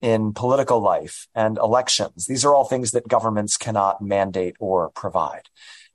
in 0.00 0.32
political 0.32 0.80
life 0.80 1.26
and 1.34 1.58
elections. 1.58 2.26
These 2.26 2.44
are 2.44 2.54
all 2.54 2.64
things 2.64 2.92
that 2.92 3.08
governments 3.08 3.56
cannot 3.56 4.00
mandate 4.00 4.54
or 4.60 4.90
provide. 4.90 5.48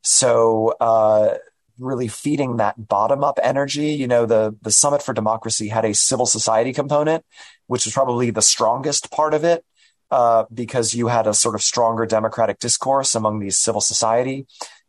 So, 0.03 0.75
uh, 0.79 1.35
really 1.81 2.07
feeding 2.07 2.57
that 2.57 2.87
bottom 2.87 3.23
up 3.23 3.39
energy. 3.43 3.93
You 3.93 4.07
know, 4.07 4.25
the, 4.25 4.55
the 4.61 4.71
Summit 4.71 5.01
for 5.01 5.13
Democracy 5.13 5.67
had 5.67 5.85
a 5.85 5.93
civil 5.93 6.25
society 6.25 6.73
component, 6.73 7.25
which 7.67 7.85
was 7.85 7.93
probably 7.93 8.31
the 8.31 8.41
strongest 8.41 9.11
part 9.11 9.33
of 9.33 9.43
it, 9.43 9.65
uh, 10.11 10.45
because 10.53 10.93
you 10.93 11.07
had 11.07 11.27
a 11.27 11.33
sort 11.33 11.55
of 11.55 11.61
stronger 11.61 12.05
democratic 12.05 12.59
discourse 12.59 13.15
among 13.15 13.39
these 13.39 13.57
civil 13.57 13.81
society 13.81 14.45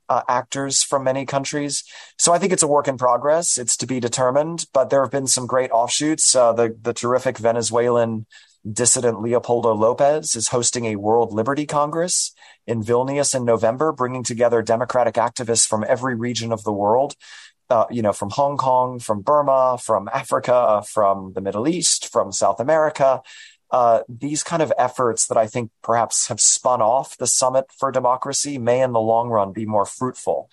uh, 0.09 0.23
actors 0.29 0.83
from 0.83 1.05
many 1.05 1.25
countries. 1.25 1.85
So 2.19 2.33
I 2.33 2.39
think 2.39 2.53
it's 2.53 2.63
a 2.63 2.69
work 2.69 2.89
in 2.89 2.99
progress. 2.99 3.57
It's 3.57 3.77
to 3.79 3.87
be 3.87 4.01
determined, 4.01 4.67
but 4.75 4.91
there 4.91 5.03
have 5.03 5.11
been 5.11 5.27
some 5.27 5.47
great 5.47 5.71
offshoots. 5.71 6.37
Uh, 6.37 6.53
the, 6.53 6.77
the 6.81 6.93
terrific 6.93 7.39
Venezuelan 7.39 8.27
dissident 8.71 9.21
Leopoldo 9.21 9.73
Lopez 9.75 10.37
is 10.37 10.49
hosting 10.49 10.85
a 10.87 10.97
World 10.97 11.33
Liberty 11.33 11.67
Congress 11.67 12.33
in 12.67 12.83
Vilnius 12.83 13.35
in 13.35 13.45
November, 13.45 13.93
bringing 13.93 14.23
together 14.23 14.63
democratic 14.63 15.15
activists 15.15 15.67
from 15.67 15.85
every 15.87 16.15
region 16.15 16.53
of 16.53 16.65
the 16.65 16.73
world. 16.73 17.15
Uh, 17.71 17.87
you 17.91 18.03
know, 18.03 18.13
from 18.13 18.31
Hong 18.31 18.59
Kong, 18.59 18.99
from 18.99 19.23
Burma, 19.23 19.79
from 19.83 20.09
Africa, 20.13 20.83
from 20.87 21.33
the 21.35 21.41
Middle 21.41 21.67
East, 21.67 22.13
from 22.13 22.31
South 22.31 22.61
America. 22.61 23.23
Uh, 23.71 24.03
these 24.07 24.43
kind 24.43 24.63
of 24.63 24.73
efforts 24.77 25.27
that 25.29 25.39
I 25.39 25.47
think 25.47 25.71
perhaps 25.83 26.29
have 26.29 26.41
spun 26.41 26.83
off 26.83 27.17
the 27.17 27.27
Summit 27.27 27.67
for 27.79 27.91
Democracy 27.91 28.59
may 28.59 28.83
in 28.83 28.93
the 28.93 29.01
long 29.01 29.31
run 29.31 29.53
be 29.53 29.65
more 29.65 29.87
fruitful 29.87 30.51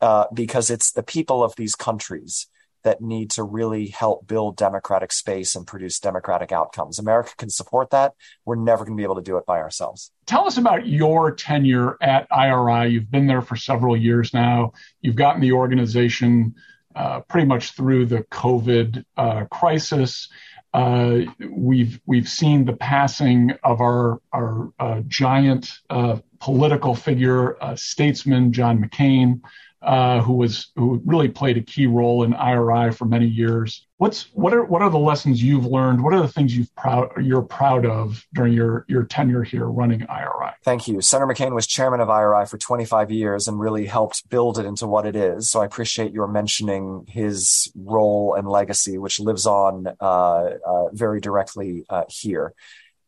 uh, 0.00 0.24
because 0.32 0.70
it's 0.70 0.90
the 0.90 1.02
people 1.02 1.44
of 1.44 1.54
these 1.56 1.74
countries 1.74 2.46
that 2.84 3.00
need 3.00 3.30
to 3.32 3.42
really 3.42 3.88
help 3.88 4.26
build 4.26 4.56
democratic 4.56 5.12
space 5.12 5.54
and 5.54 5.66
produce 5.66 5.98
democratic 5.98 6.52
outcomes. 6.52 6.98
America 6.98 7.32
can 7.36 7.50
support 7.50 7.90
that. 7.90 8.12
We're 8.44 8.56
never 8.56 8.84
going 8.84 8.96
to 8.96 9.00
be 9.00 9.04
able 9.04 9.16
to 9.16 9.22
do 9.22 9.36
it 9.36 9.46
by 9.46 9.58
ourselves. 9.58 10.10
Tell 10.26 10.46
us 10.46 10.58
about 10.58 10.86
your 10.86 11.30
tenure 11.32 11.96
at 12.00 12.26
IRI. 12.30 12.90
You've 12.90 13.10
been 13.10 13.26
there 13.26 13.42
for 13.42 13.56
several 13.56 13.96
years 13.96 14.34
now. 14.34 14.72
You've 15.00 15.16
gotten 15.16 15.40
the 15.40 15.52
organization 15.52 16.54
uh, 16.94 17.20
pretty 17.20 17.46
much 17.46 17.72
through 17.72 18.06
the 18.06 18.22
COVID 18.24 19.04
uh, 19.16 19.44
crisis. 19.50 20.28
Uh, 20.74 21.20
we've 21.50 22.00
we've 22.06 22.28
seen 22.28 22.64
the 22.64 22.72
passing 22.72 23.52
of 23.62 23.80
our 23.80 24.20
our 24.32 24.72
uh, 24.78 25.00
giant 25.06 25.78
uh, 25.90 26.18
political 26.40 26.94
figure, 26.94 27.62
uh, 27.62 27.76
statesman 27.76 28.52
John 28.52 28.82
McCain, 28.82 29.42
uh, 29.82 30.20
who 30.20 30.34
was 30.34 30.70
who 30.76 31.02
really 31.04 31.28
played 31.28 31.56
a 31.56 31.62
key 31.62 31.86
role 31.86 32.22
in 32.22 32.34
IRI 32.34 32.92
for 32.92 33.04
many 33.04 33.26
years. 33.26 33.86
What's 33.96 34.24
what 34.32 34.54
are 34.54 34.64
what 34.64 34.80
are 34.80 34.90
the 34.90 34.98
lessons 34.98 35.42
you've 35.42 35.66
learned? 35.66 36.02
What 36.02 36.14
are 36.14 36.20
the 36.20 36.28
things 36.28 36.56
you've 36.56 36.74
proud 36.76 37.10
you're 37.20 37.42
proud 37.42 37.84
of 37.84 38.24
during 38.32 38.52
your 38.52 38.84
your 38.88 39.02
tenure 39.04 39.42
here 39.42 39.66
running 39.66 40.02
IRI? 40.08 40.52
Thank 40.64 40.86
you. 40.86 41.00
Senator 41.00 41.32
McCain 41.32 41.54
was 41.54 41.66
chairman 41.66 42.00
of 42.00 42.08
IRI 42.08 42.46
for 42.46 42.58
25 42.58 43.10
years 43.10 43.48
and 43.48 43.58
really 43.58 43.86
helped 43.86 44.28
build 44.28 44.58
it 44.58 44.66
into 44.66 44.86
what 44.86 45.04
it 45.04 45.16
is. 45.16 45.50
So 45.50 45.60
I 45.60 45.64
appreciate 45.64 46.12
your 46.12 46.28
mentioning 46.28 47.04
his 47.08 47.72
role 47.74 48.34
and 48.34 48.48
legacy, 48.48 48.98
which 48.98 49.18
lives 49.18 49.46
on 49.46 49.88
uh, 50.00 50.50
uh, 50.64 50.88
very 50.92 51.20
directly 51.20 51.84
uh, 51.88 52.04
here. 52.08 52.54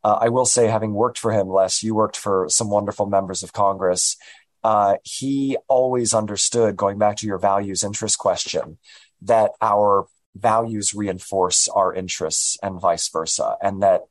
Uh, 0.03 0.19
I 0.21 0.29
will 0.29 0.45
say, 0.45 0.67
having 0.67 0.93
worked 0.93 1.19
for 1.19 1.33
him, 1.33 1.49
Les, 1.49 1.83
you 1.83 1.95
worked 1.95 2.19
for 2.19 2.47
some 2.51 2.69
wonderful 2.69 3.07
members 3.07 3.43
of 3.43 3.55
Congress 3.55 4.19
uh, 4.65 4.97
he 5.05 5.59
always 5.69 6.15
understood, 6.15 6.75
going 6.75 6.99
back 6.99 7.17
to 7.19 7.27
your 7.27 7.39
values 7.39 7.85
interest 7.85 8.19
question, 8.19 8.79
that 9.23 9.53
our 9.61 10.07
values 10.35 10.95
reinforce 10.95 11.69
our 11.69 11.95
interests 11.95 12.57
and 12.63 12.81
vice 12.81 13.09
versa. 13.11 13.57
And 13.63 13.83
that, 13.83 14.03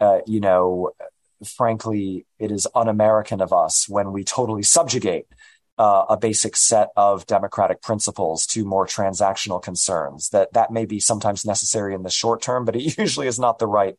uh, 0.00 0.20
you 0.24 0.40
know, 0.40 0.92
frankly, 1.44 2.24
it 2.38 2.52
is 2.52 2.68
un 2.74 2.88
American 2.88 3.40
of 3.40 3.52
us 3.52 3.88
when 3.88 4.12
we 4.12 4.22
totally 4.22 4.62
subjugate 4.62 5.26
uh, 5.76 6.06
a 6.08 6.16
basic 6.16 6.56
set 6.56 6.88
of 6.96 7.26
democratic 7.26 7.82
principles 7.82 8.46
to 8.46 8.64
more 8.64 8.86
transactional 8.86 9.60
concerns. 9.60 10.30
That 10.30 10.52
that 10.54 10.70
may 10.70 10.86
be 10.86 11.00
sometimes 11.00 11.44
necessary 11.44 11.94
in 11.94 12.02
the 12.02 12.10
short 12.10 12.40
term, 12.40 12.64
but 12.64 12.76
it 12.76 12.96
usually 12.98 13.26
is 13.26 13.38
not 13.38 13.58
the 13.58 13.66
right 13.66 13.96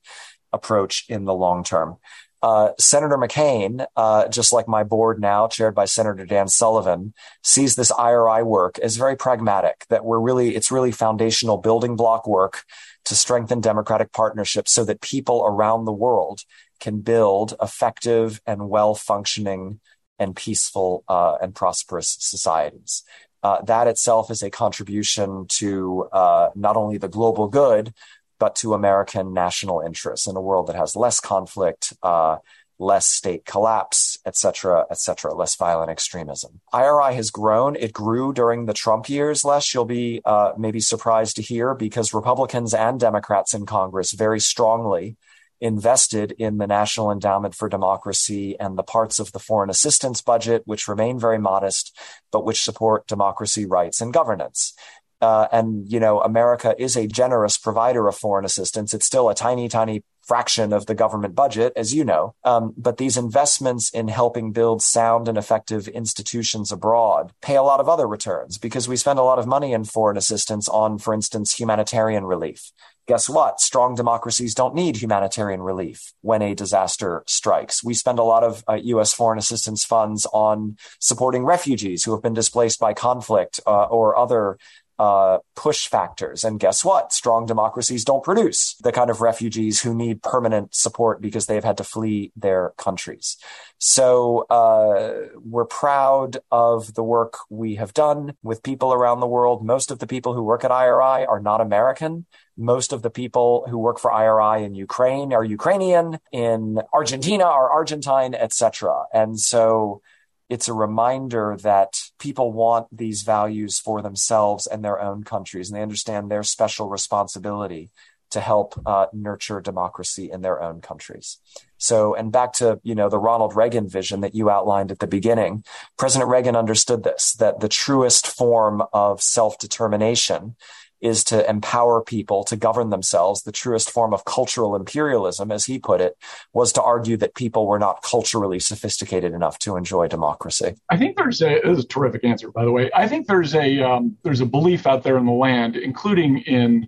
approach 0.54 1.06
in 1.10 1.26
the 1.26 1.34
long 1.34 1.64
term. 1.64 1.98
Uh, 2.42 2.70
Senator 2.80 3.18
McCain, 3.18 3.86
uh, 3.96 4.28
just 4.28 4.54
like 4.54 4.68
my 4.68 4.84
board 4.84 5.20
now, 5.20 5.48
chaired 5.48 5.74
by 5.74 5.86
Senator 5.86 6.26
Dan 6.26 6.48
Sullivan, 6.48 7.14
sees 7.44 7.76
this 7.76 7.92
IRI 7.92 8.44
work 8.44 8.78
as 8.80 8.96
very 8.96 9.16
pragmatic, 9.16 9.86
that 9.90 10.06
we're 10.06 10.20
really, 10.20 10.56
it's 10.56 10.72
really 10.72 10.92
foundational 10.92 11.58
building 11.58 11.96
block 11.96 12.28
work 12.28 12.64
to 13.06 13.16
strengthen 13.16 13.60
democratic 13.60 14.12
partnerships 14.12 14.72
so 14.72 14.84
that 14.86 15.02
people 15.02 15.44
around 15.48 15.86
the 15.86 15.92
world 15.92 16.42
can 16.80 17.00
build 17.02 17.56
effective 17.62 18.40
and 18.46 18.70
well 18.70 18.94
functioning 18.94 19.80
and 20.20 20.36
peaceful 20.36 21.04
uh, 21.08 21.38
and 21.42 21.56
prosperous 21.56 22.18
societies. 22.20 23.04
Uh, 23.44 23.62
that 23.62 23.88
itself 23.88 24.32
is 24.32 24.42
a 24.42 24.50
contribution 24.50 25.46
to 25.48 26.08
uh, 26.12 26.50
not 26.56 26.76
only 26.76 26.98
the 26.98 27.08
global 27.08 27.48
good, 27.48 27.94
but 28.40 28.56
to 28.56 28.74
American 28.74 29.34
national 29.34 29.82
interests 29.82 30.28
in 30.28 30.36
a 30.36 30.42
world 30.42 30.68
that 30.68 30.76
has 30.76 30.96
less 30.96 31.20
conflict, 31.20 31.94
uh, 32.04 32.38
less 32.80 33.08
state 33.08 33.46
collapse, 33.46 34.20
et 34.26 34.36
cetera, 34.36 34.86
et 34.92 35.00
cetera, 35.00 35.34
less 35.34 35.56
violent 35.56 35.90
extremism. 35.90 36.62
IRI 36.74 37.16
has 37.16 37.32
grown. 37.32 37.76
It 37.76 37.92
grew 37.92 38.34
during 38.34 38.66
the 38.66 38.74
Trump 38.74 39.10
years, 39.10 39.44
Les. 39.44 39.74
You'll 39.74 39.86
be 39.86 40.22
uh, 40.26 40.54
maybe 40.58 40.80
surprised 40.80 41.38
to 41.38 41.42
hear 41.42 41.74
because 41.74 42.14
Republicans 42.14 42.74
and 42.74 43.00
Democrats 43.00 43.54
in 43.54 43.66
Congress 43.66 44.12
very 44.12 44.40
strongly 44.40 45.18
invested 45.60 46.34
in 46.38 46.58
the 46.58 46.68
National 46.68 47.12
Endowment 47.12 47.56
for 47.56 47.68
Democracy 47.68 48.56
and 48.60 48.78
the 48.78 48.84
parts 48.84 49.18
of 49.18 49.32
the 49.32 49.40
foreign 49.40 49.72
assistance 49.72 50.22
budget, 50.22 50.62
which 50.66 50.88
remain 50.88 51.20
very 51.20 51.40
modest, 51.40 51.98
but 52.32 52.46
which 52.46 52.62
support 52.62 53.08
democracy, 53.08 53.66
rights, 53.66 54.00
and 54.02 54.14
governance. 54.14 54.74
Uh, 55.22 55.48
and 55.52 55.92
you 55.92 56.00
know, 56.00 56.22
America 56.22 56.76
is 56.78 56.96
a 56.96 57.08
generous 57.08 57.58
provider 57.58 58.08
of 58.08 58.16
foreign 58.16 58.46
assistance. 58.46 58.94
It's 58.94 59.06
still 59.06 59.30
a 59.30 59.36
tiny, 59.36 59.68
tiny 59.68 60.04
fraction 60.28 60.74
of 60.74 60.86
the 60.86 60.94
government 60.94 61.34
budget, 61.34 61.72
as 61.76 61.94
you 61.94 62.04
know. 62.04 62.36
Um, 62.44 62.74
but 62.78 62.98
these 62.98 63.18
investments 63.18 63.90
in 63.90 64.10
helping 64.10 64.52
build 64.52 64.82
sound 64.82 65.30
and 65.30 65.38
effective 65.38 65.88
institutions 65.88 66.72
abroad 66.72 67.32
pay 67.42 67.56
a 67.56 67.64
lot 67.64 67.80
of 67.80 67.88
other 67.88 68.08
returns 68.08 68.58
because 68.58 68.90
we 68.90 68.98
spend 68.98 69.20
a 69.20 69.24
lot 69.24 69.40
of 69.40 69.48
money 69.48 69.72
in 69.72 69.86
foreign 69.86 70.18
assistance 70.18 70.68
on, 70.68 70.98
for 70.98 71.14
instance, 71.14 71.54
humanitarian 71.58 72.26
relief. 72.26 72.72
Guess 73.08 73.30
what? 73.30 73.62
Strong 73.62 73.96
democracies 73.96 74.54
don't 74.54 74.76
need 74.76 74.98
humanitarian 74.98 75.62
relief 75.62 76.12
when 76.20 76.42
a 76.42 76.54
disaster 76.54 77.24
strikes. 77.26 77.82
We 77.82 77.94
spend 77.94 78.20
a 78.20 78.24
lot 78.24 78.44
of 78.44 78.66
uh, 78.68 78.80
U.S. 78.84 79.14
foreign 79.14 79.40
assistance 79.40 79.86
funds 79.86 80.28
on 80.34 80.76
supporting 81.00 81.46
refugees 81.46 82.04
who 82.04 82.12
have 82.12 82.22
been 82.22 82.34
displaced 82.34 82.82
by 82.82 82.94
conflict 82.94 83.62
uh, 83.66 83.84
or 83.84 84.18
other 84.18 84.58
uh, 85.00 85.40
push 85.56 85.88
factors. 85.88 86.44
And 86.44 86.60
guess 86.60 86.84
what? 86.84 87.14
Strong 87.14 87.46
democracies 87.46 88.04
don't 88.04 88.24
produce 88.24 88.76
the 88.82 88.92
kind 88.92 89.10
of 89.10 89.22
refugees 89.22 89.82
who 89.82 89.94
need 89.94 90.24
permanent 90.24 90.74
support 90.74 91.22
because 91.22 91.46
they've 91.46 91.64
had 91.64 91.78
to 91.78 91.84
flee 91.84 92.32
their 92.36 92.74
countries. 92.78 93.38
So 93.78 94.48
uh, 94.50 95.28
we're 95.36 95.66
proud 95.66 96.38
of 96.52 96.96
the 96.96 97.04
work 97.04 97.38
we 97.50 97.76
have 97.76 97.94
done 97.94 98.36
with 98.42 98.64
people 98.64 98.92
around 98.92 99.20
the 99.20 99.28
world. 99.28 99.64
Most 99.64 99.92
of 99.92 100.00
the 100.00 100.08
people 100.08 100.34
who 100.34 100.42
work 100.44 100.64
at 100.64 100.72
IRI 100.72 101.26
are 101.26 101.40
not 101.40 101.62
American. 101.62 102.26
Most 102.58 102.92
of 102.92 103.04
the 103.04 103.12
people 103.12 103.68
who 103.70 103.78
work 103.78 104.00
for 104.00 104.12
IRI 104.12 104.66
in 104.66 104.74
Ukraine 104.74 105.32
are 105.32 105.44
Ukrainian, 105.44 106.18
in 106.32 106.82
Argentina 106.92 107.44
are 107.44 107.70
Argentine, 107.70 108.34
etc. 108.34 109.04
And 109.14 109.40
so 109.40 110.02
it's 110.50 110.68
a 110.68 110.74
reminder 110.74 111.58
that 111.62 112.02
people 112.20 112.52
want 112.54 112.88
these 112.92 113.22
values 113.24 113.80
for 113.80 114.02
themselves 114.02 114.68
and 114.68 114.84
their 114.84 115.00
own 115.00 115.24
countries, 115.24 115.70
and 115.70 115.78
they 115.78 115.84
understand 115.84 116.30
their 116.30 116.44
special 116.44 116.90
responsibility 116.90 117.90
to 118.30 118.42
help 118.42 118.82
uh, 118.86 119.06
nurture 119.14 119.62
democracy 119.62 120.30
in 120.30 120.42
their 120.42 120.62
own 120.62 120.82
countries. 120.82 121.38
So, 121.78 122.14
and 122.14 122.32
back 122.32 122.54
to, 122.54 122.80
you 122.84 122.94
know, 122.94 123.10
the 123.10 123.20
Ronald 123.20 123.56
Reagan 123.56 123.88
vision 123.88 124.22
that 124.22 124.36
you 124.36 124.50
outlined 124.50 124.92
at 124.92 125.00
the 125.00 125.08
beginning, 125.08 125.64
President 125.98 126.30
Reagan 126.30 126.56
understood 126.56 127.04
this, 127.04 127.34
that 127.40 127.60
the 127.60 127.70
truest 127.70 128.28
form 128.28 128.84
of 128.92 129.22
self-determination 129.22 130.56
is 131.02 131.24
to 131.26 131.48
empower 131.50 132.02
people 132.02 132.44
to 132.46 132.56
govern 132.56 132.90
themselves. 132.90 133.44
The 133.44 133.52
truest 133.52 133.90
form 133.90 134.14
of 134.14 134.26
cultural 134.26 134.76
imperialism, 134.76 135.52
as 135.52 135.66
he 135.66 135.80
put 135.80 136.02
it, 136.02 136.18
was 136.54 136.72
to 136.74 136.82
argue 136.82 137.18
that 137.18 137.36
people 137.36 137.68
were 137.68 137.80
not 137.80 138.02
culturally 138.04 138.60
sophisticated 138.60 139.34
enough 139.34 139.60
to 139.60 139.78
enjoy 139.78 140.08
democracy. 140.08 140.76
I 140.90 140.98
think 140.98 141.18
there's 141.18 141.42
a 141.42 141.60
this 141.64 141.80
is 141.80 141.86
a 141.86 141.88
terrific 141.88 142.24
answer, 142.24 142.52
by 142.52 142.66
the 142.66 142.72
way. 142.72 142.90
I 142.96 143.08
think 143.08 143.28
there's 143.28 143.56
a 143.56 143.82
um, 143.82 144.18
there's 144.24 144.42
a 144.42 144.46
belief 144.46 144.88
out 144.88 145.04
there 145.04 145.18
in 145.18 145.26
the 145.26 145.32
land, 145.32 145.76
including 145.76 146.40
in 146.40 146.88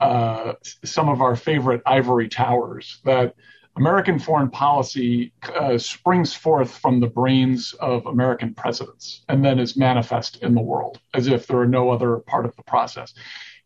uh, 0.00 0.54
some 0.84 1.08
of 1.08 1.20
our 1.20 1.36
favorite 1.36 1.82
ivory 1.86 2.28
towers, 2.28 3.00
that 3.04 3.34
American 3.76 4.18
foreign 4.18 4.50
policy 4.50 5.32
uh, 5.54 5.78
springs 5.78 6.34
forth 6.34 6.76
from 6.78 7.00
the 7.00 7.06
brains 7.06 7.72
of 7.80 8.04
American 8.06 8.52
presidents 8.52 9.24
and 9.28 9.44
then 9.44 9.58
is 9.58 9.76
manifest 9.76 10.42
in 10.42 10.54
the 10.54 10.60
world 10.60 11.00
as 11.14 11.28
if 11.28 11.46
there 11.46 11.58
are 11.58 11.66
no 11.66 11.90
other 11.90 12.16
part 12.18 12.44
of 12.44 12.54
the 12.56 12.62
process. 12.64 13.14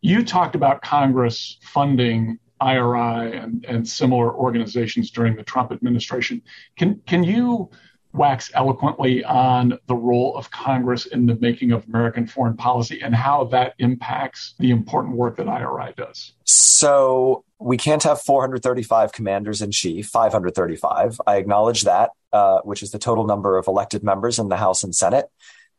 You 0.05 0.23
talked 0.23 0.55
about 0.55 0.83
Congress 0.83 1.57
funding 1.63 2.39
IRI 2.61 3.39
and, 3.39 3.65
and 3.65 3.89
similar 3.89 4.35
organizations 4.35 5.11
during 5.11 5.35
the 5.35 5.43
Trump 5.43 5.73
administration. 5.73 6.43
Can 6.77 7.01
can 7.07 7.25
you 7.25 7.71
wax 8.13 8.51
eloquently 8.53 9.25
on 9.25 9.79
the 9.87 9.95
role 9.95 10.37
of 10.37 10.51
Congress 10.51 11.07
in 11.07 11.25
the 11.25 11.37
making 11.37 11.73
of 11.73 11.87
American 11.87 12.27
foreign 12.27 12.55
policy 12.55 13.01
and 13.01 13.15
how 13.15 13.45
that 13.45 13.77
impacts 13.79 14.55
the 14.59 14.71
important 14.73 15.17
work 15.17 15.39
that 15.39 15.49
IRI 15.49 15.95
does? 15.97 16.35
So 16.45 17.43
we 17.59 17.79
can't 17.79 18.03
have 18.03 18.21
435 18.21 19.11
commanders 19.11 19.63
in 19.63 19.71
chief, 19.71 20.09
535. 20.09 21.19
I 21.27 21.37
acknowledge 21.37 21.81
that, 21.85 22.11
uh, 22.31 22.61
which 22.61 22.83
is 22.83 22.91
the 22.91 22.99
total 22.99 23.27
number 23.27 23.57
of 23.57 23.69
elected 23.69 24.05
members 24.05 24.39
in 24.39 24.51
the 24.51 24.59
House 24.59 24.85
and 24.85 24.95
Senate. 24.95 25.31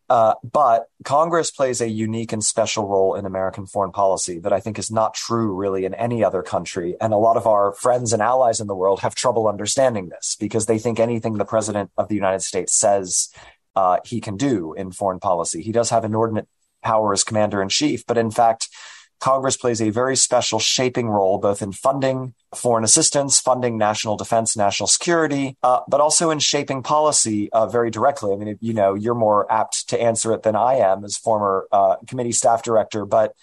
Uh, 0.08 0.36
but 0.44 0.86
Congress 1.04 1.50
plays 1.50 1.82
a 1.82 1.89
unique 1.89 2.32
and 2.32 2.44
special 2.44 2.88
role 2.88 3.15
in 3.15 3.26
American 3.26 3.65
foreign 3.65 3.91
policy 3.91 4.38
that 4.39 4.54
I 4.54 4.60
think 4.60 4.78
is 4.78 4.91
not 4.91 5.15
true 5.15 5.54
really 5.54 5.86
in 5.86 5.96
any 5.96 6.24
other 6.24 6.44
country. 6.44 6.96
And 7.02 7.12
a 7.12 7.18
lot 7.18 7.38
of 7.38 7.48
our 7.48 7.74
friends 7.74 8.13
and 8.13 8.22
allies 8.22 8.60
in 8.60 8.68
the 8.68 8.76
world 8.76 9.00
have 9.00 9.15
trouble 9.15 9.48
understanding 9.48 10.10
this 10.10 10.38
because 10.39 10.68
they 10.68 10.78
think 10.78 11.00
anything 11.00 11.34
the 11.34 11.46
president 11.46 11.91
of 11.98 12.08
the 12.08 12.15
United 12.15 12.41
States 12.41 12.76
says 12.76 13.30
uh, 13.76 13.98
he 14.06 14.22
can 14.22 14.38
do 14.38 14.74
in 14.74 14.91
foreign 14.91 15.20
policy. 15.20 15.63
He 15.63 15.72
does 15.72 15.89
have 15.89 16.06
inordinate 16.06 16.48
power 16.84 17.12
as 17.12 17.24
commander 17.24 17.62
in 17.62 17.70
chief, 17.70 18.06
but 18.06 18.18
in 18.18 18.30
fact, 18.30 18.70
Congress 19.19 19.58
plays 19.58 19.82
a 19.82 19.89
very 19.89 20.15
special 20.15 20.60
shaping 20.60 21.10
role, 21.10 21.38
both 21.38 21.62
in 21.62 21.71
funding 21.71 22.34
foreign 22.54 22.84
assistance, 22.84 23.39
funding 23.39 23.78
national 23.78 24.17
defense, 24.17 24.56
national 24.56 24.88
security, 24.88 25.58
uh, 25.63 25.82
but 25.88 25.99
also 25.99 26.30
in 26.30 26.39
shaping 26.39 26.84
policy 26.84 27.51
uh, 27.51 27.65
very 27.65 27.89
directly. 27.89 28.34
I 28.34 28.36
mean, 28.38 28.58
you 28.62 28.73
know, 28.73 28.93
you're 28.93 29.15
more 29.15 29.51
apt 29.51 29.89
to 29.89 30.01
answer 30.01 30.34
it 30.34 30.43
than 30.43 30.56
I 30.56 30.75
am 30.75 31.04
as 31.04 31.17
former 31.17 31.67
uh, 31.71 31.95
committee 32.08 32.32
staff 32.32 32.63
director, 32.63 33.06
but 33.06 33.34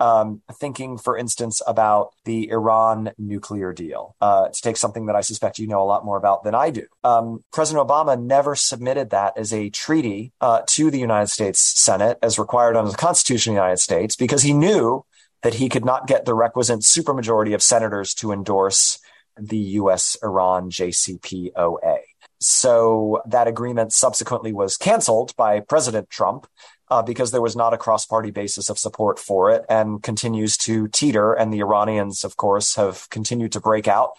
um, 0.00 0.40
thinking, 0.54 0.96
for 0.96 1.16
instance, 1.16 1.60
about 1.66 2.14
the 2.24 2.48
Iran 2.50 3.12
nuclear 3.18 3.72
deal, 3.72 4.16
uh, 4.20 4.48
to 4.48 4.60
take 4.62 4.78
something 4.78 5.06
that 5.06 5.14
I 5.14 5.20
suspect 5.20 5.58
you 5.58 5.66
know 5.66 5.82
a 5.82 5.84
lot 5.84 6.06
more 6.06 6.16
about 6.16 6.42
than 6.42 6.54
I 6.54 6.70
do. 6.70 6.86
Um, 7.04 7.44
President 7.52 7.86
Obama 7.86 8.20
never 8.20 8.56
submitted 8.56 9.10
that 9.10 9.36
as 9.36 9.52
a 9.52 9.68
treaty 9.68 10.32
uh, 10.40 10.62
to 10.68 10.90
the 10.90 10.98
United 10.98 11.28
States 11.28 11.60
Senate 11.60 12.18
as 12.22 12.38
required 12.38 12.76
under 12.76 12.90
the 12.90 12.96
Constitution 12.96 13.52
of 13.52 13.56
the 13.56 13.60
United 13.60 13.80
States 13.80 14.16
because 14.16 14.42
he 14.42 14.54
knew 14.54 15.04
that 15.42 15.54
he 15.54 15.68
could 15.68 15.84
not 15.84 16.06
get 16.06 16.24
the 16.24 16.34
requisite 16.34 16.80
supermajority 16.80 17.54
of 17.54 17.62
senators 17.62 18.14
to 18.14 18.32
endorse 18.32 18.98
the 19.36 19.56
U.S. 19.56 20.16
Iran 20.22 20.70
JCPOA. 20.70 21.98
So 22.40 23.22
that 23.26 23.48
agreement 23.48 23.92
subsequently 23.92 24.52
was 24.52 24.76
canceled 24.76 25.34
by 25.36 25.60
President 25.60 26.08
Trump 26.08 26.46
uh, 26.90 27.02
because 27.02 27.30
there 27.30 27.42
was 27.42 27.54
not 27.54 27.74
a 27.74 27.78
cross 27.78 28.06
party 28.06 28.30
basis 28.30 28.70
of 28.70 28.78
support 28.78 29.18
for 29.18 29.50
it 29.50 29.64
and 29.68 30.02
continues 30.02 30.56
to 30.58 30.88
teeter. 30.88 31.32
And 31.32 31.52
the 31.52 31.60
Iranians, 31.60 32.24
of 32.24 32.36
course, 32.36 32.74
have 32.76 33.08
continued 33.10 33.52
to 33.52 33.60
break 33.60 33.86
out 33.86 34.12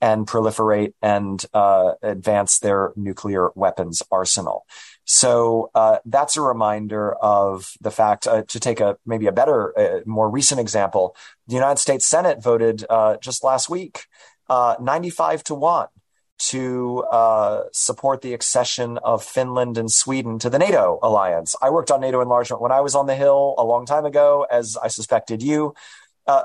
and 0.00 0.26
proliferate 0.26 0.94
and 1.02 1.44
uh, 1.52 1.92
advance 2.02 2.58
their 2.58 2.92
nuclear 2.96 3.50
weapons 3.54 4.02
arsenal. 4.10 4.64
So 5.10 5.70
uh, 5.74 6.00
that's 6.04 6.36
a 6.36 6.42
reminder 6.42 7.14
of 7.14 7.72
the 7.80 7.90
fact. 7.90 8.26
Uh, 8.26 8.42
to 8.42 8.60
take 8.60 8.78
a 8.78 8.98
maybe 9.06 9.26
a 9.26 9.32
better, 9.32 9.72
uh, 9.78 10.00
more 10.04 10.28
recent 10.28 10.60
example, 10.60 11.16
the 11.46 11.54
United 11.54 11.78
States 11.78 12.04
Senate 12.04 12.42
voted 12.42 12.84
uh, 12.90 13.16
just 13.16 13.42
last 13.42 13.70
week, 13.70 14.04
uh, 14.50 14.76
ninety-five 14.78 15.42
to 15.44 15.54
one, 15.54 15.88
to 16.50 17.04
uh, 17.10 17.62
support 17.72 18.20
the 18.20 18.34
accession 18.34 18.98
of 18.98 19.24
Finland 19.24 19.78
and 19.78 19.90
Sweden 19.90 20.38
to 20.40 20.50
the 20.50 20.58
NATO 20.58 20.98
alliance. 21.02 21.56
I 21.62 21.70
worked 21.70 21.90
on 21.90 22.02
NATO 22.02 22.20
enlargement 22.20 22.60
when 22.60 22.72
I 22.72 22.82
was 22.82 22.94
on 22.94 23.06
the 23.06 23.16
Hill 23.16 23.54
a 23.56 23.64
long 23.64 23.86
time 23.86 24.04
ago, 24.04 24.46
as 24.50 24.76
I 24.76 24.88
suspected 24.88 25.42
you. 25.42 25.72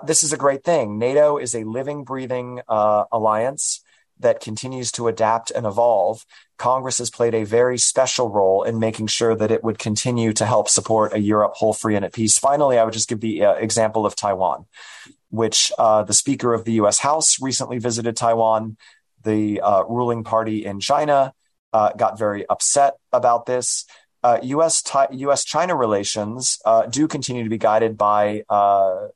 this 0.05 0.23
is 0.23 0.31
a 0.31 0.37
great 0.37 0.63
thing. 0.63 0.97
NATO 0.97 1.37
is 1.37 1.53
a 1.53 1.65
living, 1.65 2.05
breathing 2.05 2.61
alliance 2.69 3.83
that 4.19 4.39
continues 4.39 4.91
to 4.93 5.09
adapt 5.09 5.51
and 5.51 5.65
evolve. 5.65 6.25
Congress 6.57 6.99
has 6.99 7.09
played 7.09 7.33
a 7.33 7.43
very 7.43 7.77
special 7.77 8.29
role 8.29 8.63
in 8.63 8.79
making 8.79 9.07
sure 9.07 9.35
that 9.35 9.51
it 9.51 9.63
would 9.63 9.79
continue 9.79 10.33
to 10.33 10.45
help 10.45 10.69
support 10.69 11.13
a 11.13 11.19
Europe 11.19 11.53
whole, 11.55 11.73
free, 11.73 11.95
and 11.95 12.05
at 12.05 12.13
peace. 12.13 12.37
Finally, 12.37 12.77
I 12.77 12.83
would 12.83 12.93
just 12.93 13.09
give 13.09 13.21
the 13.21 13.45
uh, 13.45 13.53
example 13.53 14.05
of 14.05 14.15
Taiwan, 14.15 14.65
which 15.29 15.71
uh, 15.77 16.03
the 16.03 16.13
Speaker 16.13 16.53
of 16.53 16.65
the 16.65 16.73
U.S. 16.73 16.99
House 16.99 17.41
recently 17.41 17.79
visited 17.79 18.15
Taiwan. 18.15 18.77
The 19.23 19.61
uh, 19.61 19.83
ruling 19.85 20.23
party 20.23 20.65
in 20.65 20.79
China 20.79 21.33
uh, 21.71 21.93
got 21.93 22.19
very 22.19 22.47
upset 22.47 22.95
about 23.11 23.45
this. 23.45 23.85
U.S. 24.43 24.83
Uh, 24.93 25.07
U.S. 25.11 25.43
China 25.43 25.75
relations 25.75 26.59
uh, 26.63 26.85
do 26.85 27.09
continue 27.09 27.43
to 27.43 27.49
be 27.49 27.57
guided 27.57 27.97
by 27.97 28.43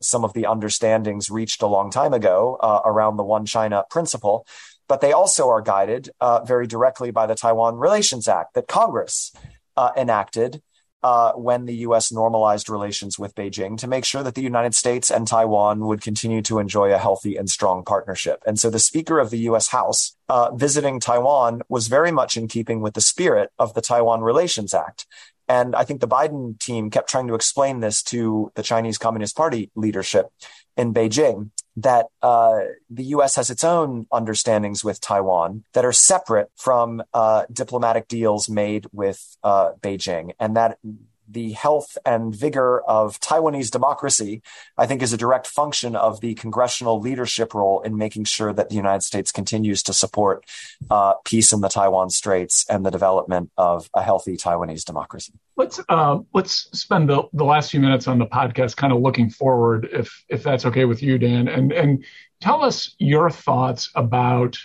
some 0.02 0.26
of 0.26 0.34
the 0.34 0.48
understandings 0.48 1.30
reached 1.30 1.62
a 1.62 1.68
long 1.68 1.92
time 1.92 2.14
ago 2.14 2.58
around 2.84 3.16
the 3.16 3.24
One 3.24 3.46
China 3.46 3.86
principle 3.90 4.46
but 4.88 5.02
they 5.02 5.12
also 5.12 5.50
are 5.50 5.62
guided 5.62 6.10
uh, 6.20 6.44
very 6.44 6.68
directly 6.68 7.12
by 7.12 7.26
the 7.26 7.36
Taiwan 7.36 7.76
Relations 7.76 8.28
Act 8.28 8.54
that 8.54 8.68
Congress 8.68 9.32
uh, 9.76 9.92
enacted 9.96 10.62
uh, 11.04 11.34
when 11.34 11.66
the 11.66 11.76
U.S. 11.76 12.12
normalized 12.12 12.70
relations 12.70 13.20
with 13.20 13.36
Beijing 13.36 13.78
to 13.78 13.88
make 13.88 14.04
sure 14.04 14.24
that 14.24 14.36
the 14.36 14.42
United 14.42 14.74
States 14.74 15.12
and 15.12 15.28
Taiwan 15.28 15.86
would 15.86 16.02
continue 16.02 16.42
to 16.42 16.60
enjoy 16.60 16.92
a 16.92 16.98
healthy 16.98 17.36
and 17.36 17.50
strong 17.50 17.84
partnership. 17.84 18.42
And 18.48 18.60
so 18.60 18.70
the 18.70 18.80
Speaker 18.80 19.20
of 19.20 19.30
the 19.30 19.38
U.S. 19.40 19.70
House 19.70 20.16
uh, 20.28 20.54
visiting 20.56 21.00
Taiwan 21.00 21.62
was 21.70 21.88
very 21.88 22.12
much 22.12 22.36
in 22.36 22.48
keeping 22.48 22.82
with 22.82 22.96
the 22.96 23.02
spirit 23.02 23.52
of 23.60 23.74
the 23.74 23.82
Taiwan 23.82 24.22
Relations 24.22 24.74
Act. 24.74 25.06
And 25.48 25.76
I 25.76 25.84
think 25.84 26.02
the 26.02 26.08
Biden 26.08 26.60
team 26.60 26.90
kept 26.90 27.10
trying 27.10 27.28
to 27.28 27.36
explain 27.36 27.80
this 27.80 28.04
to 28.04 28.52
the 28.56 28.64
Chinese 28.64 28.98
Communist 28.98 29.38
Party 29.38 29.72
leadership 29.76 30.28
in 30.78 30.94
Beijing 30.94 31.50
that 31.78 32.08
uh, 32.22 32.60
the 32.90 33.04
U.S. 33.06 33.36
has 33.36 33.50
its 33.50 33.64
own 33.64 34.08
understandings 34.12 34.84
with 34.84 35.00
Taiwan 35.00 35.64
that 35.74 35.86
are 35.86 35.92
separate 35.92 36.50
from 36.56 37.04
uh, 37.14 37.46
diplomatic 37.52 38.08
deals 38.08 38.50
made 38.50 38.88
with 38.92 39.38
uh, 39.44 39.74
Beijing, 39.82 40.32
and 40.40 40.56
that 40.56 40.80
the 41.28 41.52
health 41.52 41.98
and 42.06 42.36
vigor 42.36 42.82
of 42.82 43.20
Taiwanese 43.20 43.70
democracy, 43.70 44.42
I 44.78 44.86
think, 44.86 45.02
is 45.02 45.14
a 45.14 45.18
direct 45.18 45.48
function 45.48 45.96
of 45.96 46.22
the 46.22 46.36
congressional 46.36 47.00
leadership 47.00 47.54
role 47.54 47.82
in 47.82 47.98
making 47.98 48.26
sure 48.26 48.54
that 48.54 48.70
the 48.70 48.76
United 48.76 49.04
States 49.04 49.32
continues 49.32 49.84
to 49.84 49.94
support 49.94 50.46
uh, 50.90 51.16
peace 51.26 51.52
in 51.52 51.62
the 51.62 51.70
Taiwan 51.70 52.10
Straits 52.10 52.66
and 52.70 52.86
the 52.86 52.92
development 52.92 53.52
of 53.58 53.90
a 53.94 54.02
healthy 54.02 54.38
Taiwanese 54.38 54.86
democracy. 54.86 55.34
Let's 55.56 55.80
uh, 55.90 56.20
let's 56.34 56.70
spend 56.80 57.10
the, 57.10 57.24
the 57.34 57.44
last 57.44 57.72
few 57.72 57.80
minutes 57.80 58.08
on 58.08 58.20
the 58.20 58.28
podcast, 58.28 58.78
kind 58.78 58.94
of 58.94 59.02
looking 59.02 59.30
forward, 59.30 59.90
if 59.92 60.24
if 60.30 60.44
that's 60.44 60.66
okay 60.66 60.86
with 60.86 61.02
you, 61.02 61.18
Dan, 61.18 61.48
and 61.48 61.72
and 61.72 62.06
tell 62.42 62.64
us 62.64 62.96
your 63.00 63.30
thoughts 63.30 63.90
about. 63.96 64.58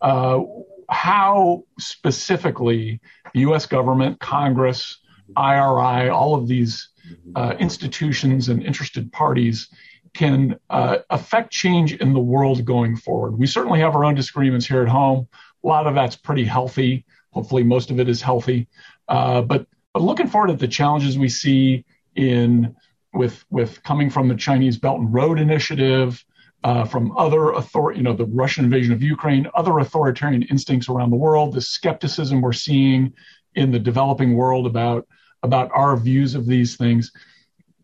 Uh, 0.00 0.42
how 0.90 1.64
specifically 1.78 3.00
the 3.32 3.40
U.S. 3.40 3.64
government, 3.64 4.20
Congress, 4.20 4.98
IRI, 5.36 6.08
all 6.08 6.34
of 6.34 6.48
these 6.48 6.88
uh, 7.34 7.54
institutions 7.58 8.48
and 8.48 8.62
interested 8.62 9.12
parties 9.12 9.68
can 10.14 10.58
uh, 10.70 10.98
affect 11.10 11.50
change 11.50 11.94
in 11.94 12.12
the 12.12 12.20
world 12.20 12.64
going 12.64 12.96
forward. 12.96 13.38
We 13.38 13.46
certainly 13.46 13.80
have 13.80 13.94
our 13.94 14.04
own 14.04 14.14
disagreements 14.14 14.66
here 14.66 14.82
at 14.82 14.88
home. 14.88 15.28
A 15.64 15.66
lot 15.66 15.86
of 15.86 15.94
that's 15.94 16.16
pretty 16.16 16.44
healthy. 16.44 17.04
Hopefully, 17.30 17.64
most 17.64 17.90
of 17.90 17.98
it 17.98 18.08
is 18.08 18.22
healthy. 18.22 18.68
Uh, 19.08 19.42
but 19.42 19.66
but 19.92 20.02
looking 20.02 20.26
forward 20.26 20.50
at 20.50 20.58
the 20.58 20.68
challenges 20.68 21.18
we 21.18 21.28
see 21.28 21.84
in 22.16 22.74
with 23.12 23.44
with 23.50 23.82
coming 23.82 24.10
from 24.10 24.28
the 24.28 24.34
Chinese 24.36 24.78
Belt 24.78 25.00
and 25.00 25.12
Road 25.12 25.38
Initiative, 25.38 26.24
uh, 26.64 26.84
from 26.84 27.16
other 27.16 27.54
author, 27.54 27.92
you 27.92 28.02
know, 28.02 28.14
the 28.14 28.24
Russian 28.24 28.64
invasion 28.64 28.92
of 28.92 29.02
Ukraine, 29.02 29.46
other 29.54 29.78
authoritarian 29.78 30.42
instincts 30.44 30.88
around 30.88 31.10
the 31.10 31.16
world, 31.16 31.54
the 31.54 31.60
skepticism 31.60 32.40
we're 32.40 32.52
seeing 32.52 33.12
in 33.54 33.70
the 33.70 33.78
developing 33.78 34.34
world 34.34 34.66
about 34.66 35.06
about 35.42 35.70
our 35.72 35.96
views 35.96 36.34
of 36.34 36.46
these 36.46 36.76
things. 36.76 37.12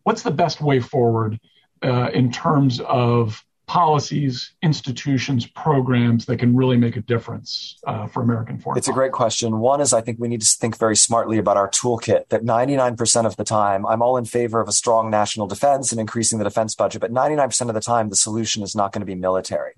What's 0.05 0.23
the 0.23 0.31
best 0.31 0.61
way 0.63 0.81
forward 0.81 1.39
uh, 1.83 2.09
in 2.13 2.33
terms 2.33 2.81
of 2.81 3.45
policies, 3.67 4.55
institutions, 4.63 5.47
programs 5.47 6.27
that 6.27 6.39
can 6.39 6.57
really 6.57 6.77
make 6.77 6.97
a 6.97 7.01
difference 7.03 7.79
uh, 7.87 8.07
for 8.09 8.23
American 8.23 8.59
foreign? 8.59 8.79
It's 8.79 8.89
a 8.89 8.93
great 8.93 9.13
question. 9.13 9.61
One 9.61 9.81
is 9.81 9.93
I 9.93 10.01
think 10.01 10.19
we 10.19 10.27
need 10.27 10.41
to 10.41 10.47
think 10.47 10.77
very 10.77 10.97
smartly 10.97 11.39
about 11.39 11.57
our 11.57 11.71
toolkit. 11.71 12.31
That 12.31 12.43
99% 12.43 13.27
of 13.27 13.37
the 13.37 13.45
time, 13.45 13.87
I'm 13.87 14.03
all 14.03 14.17
in 14.17 14.25
favor 14.25 14.61
of 14.61 14.69
a 14.69 14.73
strong 14.73 15.09
national 15.09 15.47
defense 15.47 15.93
and 15.93 16.01
increasing 16.01 16.39
the 16.39 16.45
defense 16.45 16.75
budget, 16.75 17.01
but 17.01 17.13
99% 17.13 17.69
of 17.69 17.75
the 17.75 17.81
time, 17.81 18.09
the 18.09 18.17
solution 18.17 18.65
is 18.65 18.75
not 18.75 18.93
going 18.93 19.03
to 19.03 19.07
be 19.07 19.15
military 19.15 19.75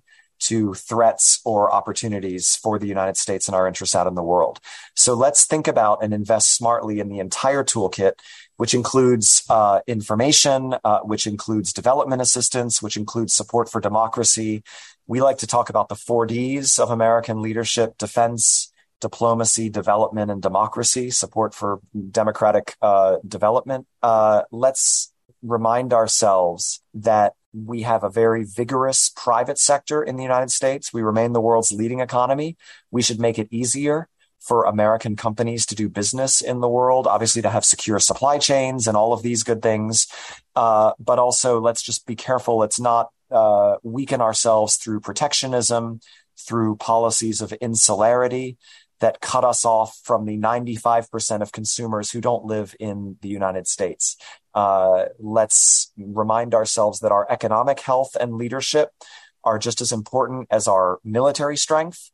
to 0.48 0.74
threats 0.74 1.40
or 1.44 1.72
opportunities 1.72 2.56
for 2.56 2.78
the 2.78 2.86
United 2.86 3.16
States 3.16 3.46
and 3.48 3.54
our 3.54 3.66
interests 3.66 3.94
out 3.94 4.06
in 4.06 4.14
the 4.14 4.22
world. 4.22 4.60
So 4.94 5.14
let's 5.14 5.44
think 5.46 5.68
about 5.68 6.02
and 6.02 6.12
invest 6.12 6.54
smartly 6.54 7.00
in 7.00 7.08
the 7.08 7.18
entire 7.18 7.64
toolkit, 7.64 8.14
which 8.56 8.74
includes 8.74 9.44
uh, 9.48 9.80
information, 9.86 10.74
uh, 10.84 11.00
which 11.00 11.26
includes 11.26 11.72
development 11.72 12.22
assistance, 12.22 12.82
which 12.82 12.96
includes 12.96 13.34
support 13.34 13.70
for 13.70 13.80
democracy. 13.80 14.62
We 15.06 15.20
like 15.20 15.38
to 15.38 15.46
talk 15.46 15.68
about 15.70 15.88
the 15.88 15.96
four 15.96 16.26
Ds 16.26 16.78
of 16.78 16.90
American 16.90 17.42
leadership, 17.42 17.98
defense, 17.98 18.72
diplomacy, 19.00 19.68
development, 19.68 20.30
and 20.30 20.40
democracy, 20.40 21.10
support 21.10 21.54
for 21.54 21.80
democratic 22.10 22.76
uh, 22.80 23.16
development. 23.26 23.86
Uh, 24.02 24.42
let's 24.50 25.12
remind 25.42 25.92
ourselves 25.92 26.80
that 26.94 27.34
we 27.52 27.82
have 27.82 28.02
a 28.02 28.10
very 28.10 28.44
vigorous 28.44 29.10
private 29.14 29.58
sector 29.58 30.02
in 30.02 30.16
the 30.16 30.22
United 30.22 30.50
States. 30.50 30.92
We 30.92 31.02
remain 31.02 31.32
the 31.32 31.40
world's 31.40 31.72
leading 31.72 32.00
economy. 32.00 32.56
We 32.90 33.02
should 33.02 33.20
make 33.20 33.38
it 33.38 33.48
easier 33.50 34.08
for 34.40 34.64
American 34.64 35.14
companies 35.14 35.64
to 35.66 35.74
do 35.74 35.88
business 35.88 36.40
in 36.40 36.60
the 36.60 36.68
world, 36.68 37.06
obviously 37.06 37.42
to 37.42 37.50
have 37.50 37.64
secure 37.64 38.00
supply 38.00 38.38
chains 38.38 38.88
and 38.88 38.96
all 38.96 39.12
of 39.12 39.22
these 39.22 39.44
good 39.44 39.62
things. 39.62 40.08
Uh, 40.56 40.92
but 40.98 41.18
also, 41.18 41.60
let's 41.60 41.82
just 41.82 42.06
be 42.06 42.16
careful. 42.16 42.58
Let's 42.58 42.80
not 42.80 43.10
uh, 43.30 43.76
weaken 43.82 44.20
ourselves 44.20 44.76
through 44.76 45.00
protectionism, 45.00 46.00
through 46.36 46.76
policies 46.76 47.40
of 47.40 47.52
insularity 47.54 48.56
that 49.02 49.20
cut 49.20 49.44
us 49.44 49.64
off 49.64 49.98
from 50.04 50.26
the 50.26 50.38
95% 50.38 51.42
of 51.42 51.52
consumers 51.52 52.10
who 52.10 52.20
don't 52.20 52.44
live 52.44 52.74
in 52.78 53.16
the 53.20 53.28
United 53.28 53.66
States. 53.66 54.16
Uh, 54.54 55.06
let's 55.18 55.92
remind 55.96 56.54
ourselves 56.54 57.00
that 57.00 57.12
our 57.12 57.30
economic 57.30 57.80
health 57.80 58.16
and 58.20 58.34
leadership 58.34 58.90
are 59.44 59.58
just 59.58 59.80
as 59.80 59.92
important 59.92 60.46
as 60.50 60.68
our 60.68 60.98
military 61.04 61.56
strength. 61.56 62.10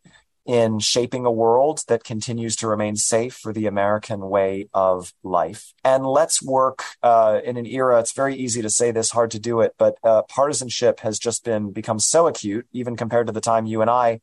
in 0.48 0.78
shaping 0.78 1.26
a 1.26 1.30
world 1.30 1.82
that 1.88 2.02
continues 2.02 2.56
to 2.56 2.66
remain 2.66 2.96
safe 2.96 3.34
for 3.34 3.52
the 3.52 3.66
American 3.66 4.30
way 4.30 4.66
of 4.72 5.12
life. 5.22 5.74
And 5.84 6.06
let's 6.06 6.42
work 6.42 6.84
uh, 7.02 7.40
in 7.44 7.58
an 7.58 7.66
era, 7.66 8.00
it's 8.00 8.12
very 8.12 8.34
easy 8.34 8.62
to 8.62 8.70
say 8.70 8.90
this, 8.90 9.10
hard 9.10 9.30
to 9.32 9.38
do 9.38 9.60
it, 9.60 9.74
but 9.78 9.98
uh, 10.02 10.22
partisanship 10.22 11.00
has 11.00 11.18
just 11.18 11.44
been 11.44 11.70
become 11.70 11.98
so 11.98 12.26
acute, 12.26 12.66
even 12.72 12.96
compared 12.96 13.26
to 13.26 13.32
the 13.34 13.42
time 13.42 13.66
you 13.66 13.82
and 13.82 13.90
I 13.90 14.20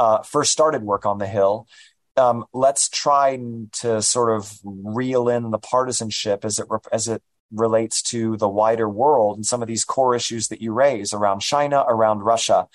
uh, 0.00 0.22
first 0.22 0.50
started 0.50 0.82
work 0.82 1.06
on 1.06 1.18
the 1.18 1.28
Hill. 1.28 1.68
Um, 2.16 2.46
let's 2.52 2.88
try 2.88 3.38
to 3.74 4.02
sort 4.02 4.36
of 4.36 4.52
reel 4.64 5.28
in 5.28 5.52
the 5.52 5.58
partisanship 5.58 6.44
as 6.44 6.58
it 6.58 6.66
as 6.90 7.06
it 7.06 7.22
relates 7.52 8.02
to 8.02 8.36
the 8.36 8.48
wider 8.48 8.88
world 8.88 9.36
and 9.36 9.46
some 9.46 9.62
of 9.62 9.68
these 9.68 9.84
core 9.84 10.14
issues 10.14 10.48
that 10.48 10.62
you 10.62 10.72
raise 10.72 11.12
around 11.12 11.40
China, 11.40 11.84
around 11.88 12.20
Russia. 12.20 12.68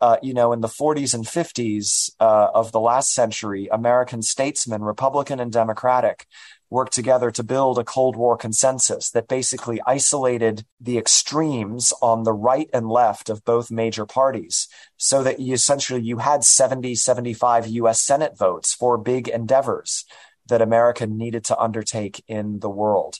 Uh, 0.00 0.16
you 0.22 0.34
know, 0.34 0.52
in 0.52 0.60
the 0.60 0.68
40s 0.68 1.14
and 1.14 1.24
50s 1.24 2.10
uh, 2.18 2.48
of 2.54 2.72
the 2.72 2.80
last 2.80 3.12
century, 3.12 3.68
American 3.70 4.22
statesmen, 4.22 4.82
Republican 4.82 5.38
and 5.38 5.52
Democratic, 5.52 6.26
worked 6.72 6.94
together 6.94 7.30
to 7.30 7.42
build 7.42 7.78
a 7.78 7.84
Cold 7.84 8.16
War 8.16 8.36
consensus 8.36 9.10
that 9.10 9.28
basically 9.28 9.80
isolated 9.86 10.64
the 10.80 10.96
extremes 10.96 11.92
on 12.00 12.24
the 12.24 12.32
right 12.32 12.68
and 12.72 12.88
left 12.88 13.28
of 13.28 13.44
both 13.44 13.70
major 13.70 14.06
parties 14.06 14.68
so 14.96 15.22
that 15.22 15.38
you 15.38 15.52
essentially 15.52 16.00
you 16.00 16.16
had 16.16 16.42
70, 16.42 16.94
75 16.94 17.66
US 17.66 18.00
Senate 18.00 18.38
votes 18.38 18.72
for 18.72 18.96
big 18.96 19.28
endeavors 19.28 20.06
that 20.46 20.62
America 20.62 21.06
needed 21.06 21.44
to 21.44 21.58
undertake 21.58 22.24
in 22.26 22.60
the 22.60 22.70
world 22.70 23.18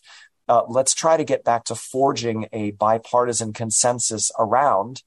uh, 0.48 0.62
let's 0.68 0.94
try 0.94 1.16
to 1.16 1.24
get 1.24 1.44
back 1.44 1.64
to 1.64 1.74
forging 1.74 2.48
a 2.52 2.72
bipartisan 2.72 3.52
consensus 3.52 4.30
around 4.38 5.02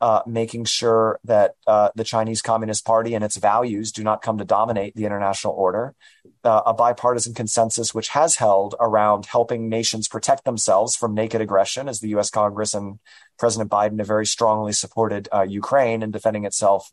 uh, 0.00 0.22
making 0.26 0.64
sure 0.64 1.18
that 1.24 1.54
uh, 1.66 1.90
the 1.96 2.04
Chinese 2.04 2.40
Communist 2.40 2.84
Party 2.84 3.14
and 3.14 3.24
its 3.24 3.36
values 3.36 3.90
do 3.90 4.04
not 4.04 4.22
come 4.22 4.38
to 4.38 4.44
dominate 4.44 4.94
the 4.94 5.04
international 5.04 5.54
order. 5.54 5.94
Uh, 6.44 6.62
a 6.66 6.72
bipartisan 6.72 7.34
consensus 7.34 7.92
which 7.92 8.10
has 8.10 8.36
held 8.36 8.76
around 8.78 9.26
helping 9.26 9.68
nations 9.68 10.06
protect 10.06 10.44
themselves 10.44 10.94
from 10.94 11.14
naked 11.14 11.40
aggression, 11.40 11.88
as 11.88 11.98
the 11.98 12.10
U.S. 12.10 12.30
Congress 12.30 12.74
and 12.74 13.00
President 13.38 13.70
Biden 13.70 13.98
have 13.98 14.06
very 14.06 14.26
strongly 14.26 14.72
supported 14.72 15.28
uh, 15.34 15.42
Ukraine 15.42 16.02
in 16.02 16.12
defending 16.12 16.44
itself 16.44 16.92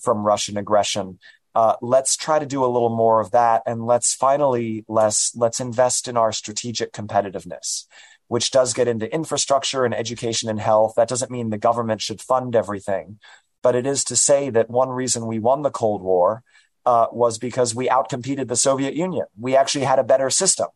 from 0.00 0.24
Russian 0.24 0.56
aggression. 0.56 1.18
Uh, 1.56 1.74
let's 1.80 2.18
try 2.18 2.38
to 2.38 2.44
do 2.44 2.62
a 2.62 2.68
little 2.68 2.94
more 2.94 3.18
of 3.18 3.30
that, 3.30 3.62
and 3.64 3.86
let's 3.86 4.12
finally 4.12 4.84
let's 4.88 5.34
let's 5.34 5.58
invest 5.58 6.06
in 6.06 6.14
our 6.14 6.30
strategic 6.30 6.92
competitiveness, 6.92 7.86
which 8.28 8.50
does 8.50 8.74
get 8.74 8.88
into 8.88 9.10
infrastructure 9.10 9.86
and 9.86 9.94
education 9.94 10.50
and 10.50 10.60
health. 10.60 10.92
That 10.96 11.08
doesn't 11.08 11.30
mean 11.30 11.48
the 11.48 11.56
government 11.56 12.02
should 12.02 12.20
fund 12.20 12.54
everything, 12.54 13.20
but 13.62 13.74
it 13.74 13.86
is 13.86 14.04
to 14.04 14.16
say 14.16 14.50
that 14.50 14.68
one 14.68 14.90
reason 14.90 15.26
we 15.26 15.38
won 15.38 15.62
the 15.62 15.70
Cold 15.70 16.02
War 16.02 16.42
uh, 16.84 17.06
was 17.10 17.38
because 17.38 17.74
we 17.74 17.88
outcompeted 17.88 18.48
the 18.48 18.56
Soviet 18.56 18.92
Union. 18.92 19.24
We 19.40 19.56
actually 19.56 19.86
had 19.86 19.98
a 19.98 20.04
better 20.04 20.28
system. 20.28 20.68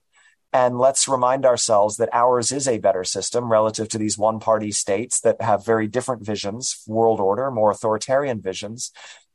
And 0.52 0.78
let's 0.78 1.06
remind 1.06 1.44
ourselves 1.46 1.98
that 1.98 2.08
ours 2.12 2.50
is 2.50 2.66
a 2.66 2.78
better 2.78 3.04
system 3.04 3.52
relative 3.52 3.88
to 3.90 3.98
these 3.98 4.18
one 4.18 4.40
party 4.40 4.72
states 4.72 5.20
that 5.20 5.40
have 5.42 5.64
very 5.64 5.86
different 5.86 6.26
visions, 6.26 6.82
world 6.88 7.20
order, 7.20 7.52
more 7.52 7.70
authoritarian 7.70 8.40
visions 8.40 8.90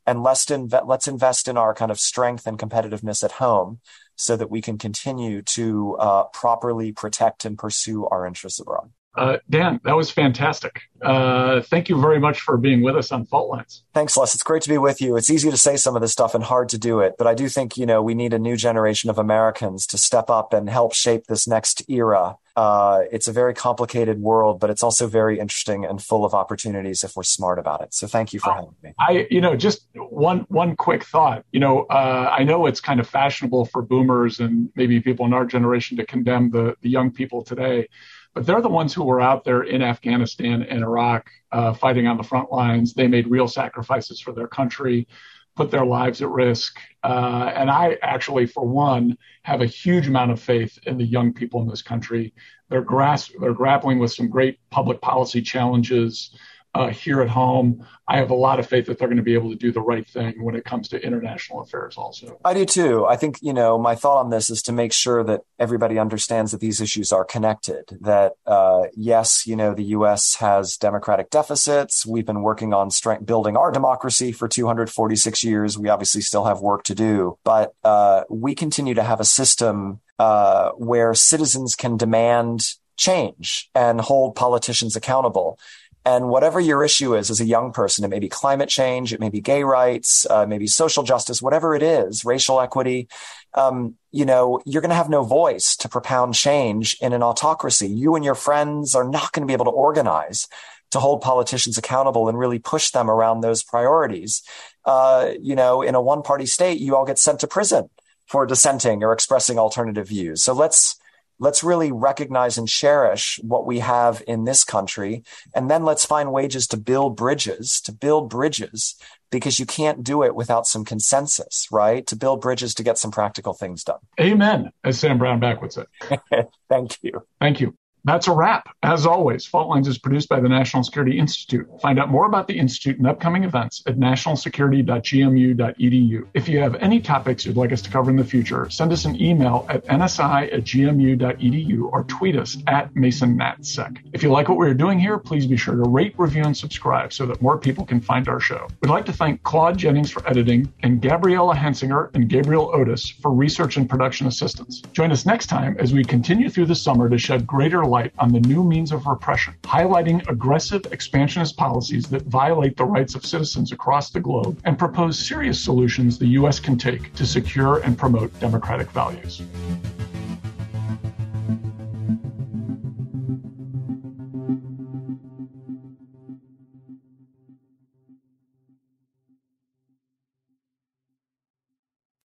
and 0.05 0.23
let's, 0.23 0.49
let's 0.49 1.07
invest 1.07 1.47
in 1.47 1.57
our 1.57 1.73
kind 1.73 1.91
of 1.91 1.99
strength 1.99 2.47
and 2.47 2.59
competitiveness 2.59 3.23
at 3.23 3.33
home 3.33 3.79
so 4.15 4.35
that 4.35 4.49
we 4.49 4.61
can 4.61 4.77
continue 4.77 5.41
to 5.41 5.95
uh, 5.95 6.23
properly 6.25 6.91
protect 6.91 7.45
and 7.45 7.57
pursue 7.57 8.05
our 8.07 8.25
interests 8.25 8.59
abroad. 8.59 8.91
Uh, 9.17 9.37
Dan, 9.49 9.79
that 9.83 9.95
was 9.95 10.11
fantastic. 10.11 10.81
Uh, 11.01 11.61
thank 11.61 11.89
you 11.89 11.99
very 11.99 12.19
much 12.19 12.41
for 12.41 12.57
being 12.57 12.81
with 12.81 12.95
us 12.95 13.11
on 13.11 13.25
Fault 13.25 13.49
Lines. 13.49 13.83
Thanks, 13.93 14.17
Les. 14.17 14.33
It's 14.33 14.43
great 14.43 14.61
to 14.63 14.69
be 14.69 14.77
with 14.77 15.01
you. 15.01 15.15
It's 15.15 15.29
easy 15.29 15.49
to 15.49 15.57
say 15.57 15.77
some 15.77 15.95
of 15.95 16.01
this 16.01 16.11
stuff 16.11 16.35
and 16.35 16.43
hard 16.43 16.69
to 16.69 16.77
do 16.77 16.99
it, 16.99 17.15
but 17.17 17.27
I 17.27 17.33
do 17.33 17.47
think 17.47 17.77
you 17.77 17.85
know 17.85 18.01
we 18.01 18.13
need 18.13 18.33
a 18.33 18.39
new 18.39 18.57
generation 18.57 19.09
of 19.09 19.17
Americans 19.17 19.87
to 19.87 19.97
step 19.97 20.29
up 20.29 20.53
and 20.53 20.69
help 20.69 20.93
shape 20.93 21.27
this 21.27 21.47
next 21.47 21.89
era 21.89 22.37
uh, 22.55 23.01
it's 23.11 23.27
a 23.27 23.33
very 23.33 23.53
complicated 23.53 24.21
world, 24.21 24.61
but 24.61 24.69
it's 24.69 24.81
also 24.81 25.07
very 25.07 25.39
interesting 25.39 25.83
and 25.83 26.01
full 26.01 26.23
of 26.23 26.33
opportunities 26.33 27.03
if 27.03 27.15
we're 27.15 27.23
smart 27.23 27.59
about 27.59 27.81
it. 27.81 27.93
So 27.93 28.07
thank 28.07 28.31
you 28.31 28.39
for 28.39 28.53
having 28.53 28.75
me. 28.81 28.93
I, 28.97 29.27
you 29.29 29.41
know, 29.41 29.57
just 29.57 29.87
one 29.93 30.45
one 30.47 30.77
quick 30.77 31.03
thought. 31.03 31.43
You 31.51 31.59
know, 31.59 31.81
uh, 31.89 32.33
I 32.37 32.45
know 32.45 32.65
it's 32.65 32.79
kind 32.79 33.01
of 33.01 33.09
fashionable 33.09 33.65
for 33.65 33.81
boomers 33.81 34.39
and 34.39 34.69
maybe 34.75 35.01
people 35.01 35.25
in 35.25 35.33
our 35.33 35.45
generation 35.45 35.97
to 35.97 36.05
condemn 36.05 36.49
the 36.49 36.75
the 36.81 36.89
young 36.89 37.11
people 37.11 37.43
today, 37.43 37.89
but 38.35 38.45
they're 38.45 38.61
the 38.61 38.69
ones 38.69 38.93
who 38.93 39.03
were 39.03 39.21
out 39.21 39.43
there 39.43 39.63
in 39.63 39.81
Afghanistan 39.81 40.61
and 40.61 40.83
Iraq 40.83 41.31
uh, 41.51 41.73
fighting 41.73 42.05
on 42.05 42.17
the 42.17 42.23
front 42.23 42.51
lines. 42.51 42.93
They 42.93 43.07
made 43.07 43.27
real 43.27 43.47
sacrifices 43.47 44.21
for 44.21 44.33
their 44.33 44.47
country 44.47 45.07
put 45.55 45.71
their 45.71 45.85
lives 45.85 46.21
at 46.21 46.29
risk. 46.29 46.79
Uh, 47.03 47.51
and 47.55 47.69
I 47.71 47.97
actually, 48.01 48.45
for 48.45 48.67
one, 48.67 49.17
have 49.43 49.61
a 49.61 49.65
huge 49.65 50.07
amount 50.07 50.31
of 50.31 50.39
faith 50.39 50.77
in 50.83 50.97
the 50.97 51.05
young 51.05 51.33
people 51.33 51.61
in 51.61 51.67
this 51.67 51.81
country. 51.81 52.33
They're, 52.69 52.81
grasp- 52.81 53.33
they're 53.39 53.53
grappling 53.53 53.99
with 53.99 54.11
some 54.11 54.29
great 54.29 54.59
public 54.69 55.01
policy 55.01 55.41
challenges 55.41 56.35
uh, 56.75 56.89
here 56.89 57.21
at 57.21 57.29
home. 57.29 57.85
I 58.07 58.17
have 58.17 58.29
a 58.29 58.35
lot 58.35 58.59
of 58.59 58.67
faith 58.67 58.85
that 58.87 58.99
they're 58.99 59.07
going 59.07 59.17
to 59.17 59.23
be 59.23 59.33
able 59.33 59.49
to 59.49 59.55
do 59.55 59.71
the 59.71 59.81
right 59.81 60.05
thing 60.05 60.43
when 60.43 60.55
it 60.55 60.65
comes 60.65 60.89
to 60.89 61.01
international 61.01 61.61
affairs 61.61 61.97
also. 61.97 62.37
I 62.43 62.53
do 62.53 62.65
too. 62.65 63.05
I 63.05 63.15
think, 63.15 63.39
you 63.41 63.53
know, 63.53 63.79
my 63.79 63.95
thought 63.95 64.19
on 64.19 64.29
this 64.29 64.49
is 64.49 64.61
to 64.63 64.73
make 64.73 64.91
sure 64.91 65.23
that 65.23 65.41
everybody 65.57 65.97
understands 65.97 66.51
that 66.51 66.59
these 66.59 66.81
issues 66.81 67.13
are 67.13 67.23
connected. 67.23 67.97
That, 68.01 68.33
uh, 68.45 68.83
yes, 68.93 69.47
you 69.47 69.55
know, 69.55 69.73
the 69.73 69.85
U.S. 69.85 70.35
has 70.35 70.75
democratic 70.75 71.29
deficits. 71.29 72.05
We've 72.05 72.25
been 72.25 72.41
working 72.41 72.73
on 72.73 72.91
strength, 72.91 73.25
building 73.25 73.55
our 73.55 73.71
democracy 73.71 74.33
for 74.33 74.47
246 74.49 75.43
years. 75.43 75.79
We 75.79 75.87
obviously 75.87 76.21
still 76.21 76.43
have 76.43 76.59
work 76.59 76.83
to 76.83 76.95
do, 76.95 77.39
but 77.45 77.73
uh, 77.83 78.23
we 78.29 78.53
continue 78.53 78.93
to 78.95 79.03
have 79.03 79.21
a 79.21 79.25
system 79.25 80.01
uh, 80.19 80.71
where 80.71 81.13
citizens 81.13 81.75
can 81.75 81.95
demand 81.95 82.75
change 82.97 83.69
and 83.75 83.99
hold 83.99 84.35
politicians 84.35 84.95
accountable. 84.95 85.59
And 86.05 86.29
whatever 86.29 86.59
your 86.59 86.83
issue 86.83 87.15
is 87.15 87.31
as 87.31 87.41
a 87.41 87.45
young 87.45 87.71
person, 87.71 88.05
it 88.05 88.09
may 88.09 88.19
be 88.19 88.29
climate 88.29 88.69
change, 88.69 89.11
it 89.11 89.19
may 89.19 89.29
be 89.29 89.41
gay 89.41 89.63
rights, 89.63 90.27
uh, 90.29 90.45
maybe 90.45 90.67
social 90.67 91.01
justice, 91.01 91.41
whatever 91.41 91.73
it 91.73 91.81
is, 91.81 92.23
racial 92.23 92.61
equity, 92.61 93.07
um, 93.55 93.95
you 94.11 94.25
know, 94.25 94.61
you're 94.65 94.81
going 94.81 94.89
to 94.89 94.95
have 94.95 95.09
no 95.09 95.23
voice 95.23 95.75
to 95.77 95.89
propound 95.89 96.35
change 96.35 96.97
in 97.01 97.13
an 97.13 97.23
autocracy. 97.23 97.87
You 97.87 98.15
and 98.15 98.23
your 98.23 98.35
friends 98.35 98.93
are 98.93 99.03
not 99.03 99.31
going 99.31 99.41
to 99.41 99.47
be 99.47 99.53
able 99.53 99.65
to 99.65 99.71
organize 99.71 100.47
to 100.91 100.99
hold 100.99 101.21
politicians 101.21 101.77
accountable 101.77 102.29
and 102.29 102.37
really 102.37 102.59
push 102.59 102.91
them 102.91 103.09
around 103.09 103.41
those 103.41 103.63
priorities. 103.63 104.43
Uh, 104.85 105.31
you 105.41 105.55
know, 105.55 105.81
in 105.81 105.95
a 105.95 106.01
one 106.01 106.21
party 106.21 106.45
state, 106.45 106.79
you 106.79 106.95
all 106.95 107.05
get 107.05 107.17
sent 107.17 107.39
to 107.39 107.47
prison 107.47 107.89
for 108.27 108.45
dissenting 108.45 109.03
or 109.03 109.11
expressing 109.11 109.57
alternative 109.57 110.07
views. 110.07 110.43
So 110.43 110.53
let's, 110.53 110.97
let's 111.39 111.63
really 111.63 111.91
recognize 111.91 112.57
and 112.57 112.67
cherish 112.67 113.39
what 113.43 113.65
we 113.65 113.79
have 113.79 114.23
in 114.27 114.45
this 114.45 114.63
country. 114.63 115.23
And 115.53 115.69
then 115.69 115.83
let's 115.83 116.05
find 116.05 116.31
wages 116.31 116.67
to 116.67 116.77
build 116.77 117.15
bridges, 117.15 117.81
to 117.81 117.91
build 117.91 118.29
bridges, 118.29 118.95
because 119.31 119.59
you 119.59 119.65
can't 119.65 120.03
do 120.03 120.23
it 120.23 120.35
without 120.35 120.65
some 120.65 120.85
consensus, 120.85 121.67
right? 121.71 122.05
To 122.07 122.15
build 122.15 122.41
bridges 122.41 122.73
to 122.75 122.83
get 122.83 122.97
some 122.97 123.11
practical 123.11 123.53
things 123.53 123.83
done. 123.83 123.99
Amen, 124.19 124.71
as 124.83 124.99
Sam 124.99 125.19
Brownback 125.19 125.61
would 125.61 125.73
say. 125.73 125.85
Thank 126.69 126.97
you. 127.01 127.23
Thank 127.39 127.59
you. 127.59 127.75
That's 128.05 128.27
a 128.27 128.31
wrap. 128.31 128.69
As 128.83 129.07
always, 129.07 129.47
Fault 129.47 129.67
Lines 129.67 129.87
is 129.87 129.97
produced 129.97 130.29
by 130.29 130.39
the 130.39 130.47
National 130.47 130.83
Security 130.83 131.17
Institute. 131.17 131.67
Find 131.81 131.99
out 131.99 132.09
more 132.09 132.27
about 132.27 132.47
the 132.47 132.55
Institute 132.55 132.99
and 132.99 133.07
upcoming 133.07 133.43
events 133.43 133.81
at 133.87 133.97
nationalsecurity.gmu.edu. 133.97 136.27
If 136.35 136.47
you 136.47 136.59
have 136.59 136.75
any 136.75 137.01
topics 137.01 137.47
you'd 137.47 137.57
like 137.57 137.71
us 137.71 137.81
to 137.81 137.89
cover 137.89 138.11
in 138.11 138.15
the 138.15 138.23
future, 138.23 138.69
send 138.69 138.93
us 138.93 139.05
an 139.05 139.19
email 139.19 139.65
at 139.69 139.83
nsi 139.85 140.53
at 140.53 140.63
gmu.edu 140.63 141.89
or 141.91 142.03
tweet 142.03 142.35
us 142.35 142.57
at 142.67 142.93
MasonNatSec. 142.93 143.97
If 144.13 144.21
you 144.21 144.29
like 144.29 144.49
what 144.49 144.59
we're 144.59 144.75
doing 144.75 144.99
here, 144.99 145.17
please 145.17 145.47
be 145.47 145.57
sure 145.57 145.75
to 145.75 145.89
rate, 145.89 146.13
review, 146.19 146.43
and 146.43 146.55
subscribe 146.55 147.11
so 147.11 147.25
that 147.25 147.41
more 147.41 147.57
people 147.57 147.87
can 147.87 147.99
find 147.99 148.29
our 148.29 148.39
show. 148.39 148.67
We'd 148.81 148.91
like 148.91 149.07
to 149.07 149.13
thank 149.13 149.41
Claude 149.41 149.79
Jennings 149.79 150.11
for 150.11 150.21
editing 150.29 150.71
and 150.83 151.01
Gabriella 151.01 151.55
Hensinger 151.55 152.13
and 152.13 152.29
Gabriel 152.29 152.69
Otis 152.71 153.09
for 153.09 153.33
research 153.33 153.77
and 153.77 153.89
production 153.89 154.27
assistance. 154.27 154.81
Join 154.93 155.11
us 155.11 155.25
next 155.25 155.47
time 155.47 155.75
as 155.79 155.91
we 155.91 156.03
continue 156.03 156.51
through 156.51 156.67
the 156.67 156.75
summer 156.75 157.09
to 157.09 157.17
shed 157.17 157.47
greater 157.47 157.83
light 157.83 157.94
light 157.95 158.11
on 158.19 158.29
the 158.33 158.41
new 158.41 158.61
means 158.61 158.91
of 158.91 159.07
repression, 159.07 159.53
highlighting 159.61 160.27
aggressive 160.27 160.85
expansionist 160.91 161.55
policies 161.55 162.03
that 162.09 162.23
violate 162.23 162.75
the 162.75 162.83
rights 162.83 163.15
of 163.15 163.25
citizens 163.25 163.71
across 163.71 164.09
the 164.09 164.19
globe 164.19 164.59
and 164.65 164.77
propose 164.77 165.17
serious 165.17 165.63
solutions 165.63 166.19
the 166.19 166.27
U.S. 166.39 166.59
can 166.59 166.77
take 166.77 167.13
to 167.13 167.25
secure 167.25 167.77
and 167.85 167.97
promote 167.97 168.37
democratic 168.41 168.91
values. 168.91 169.43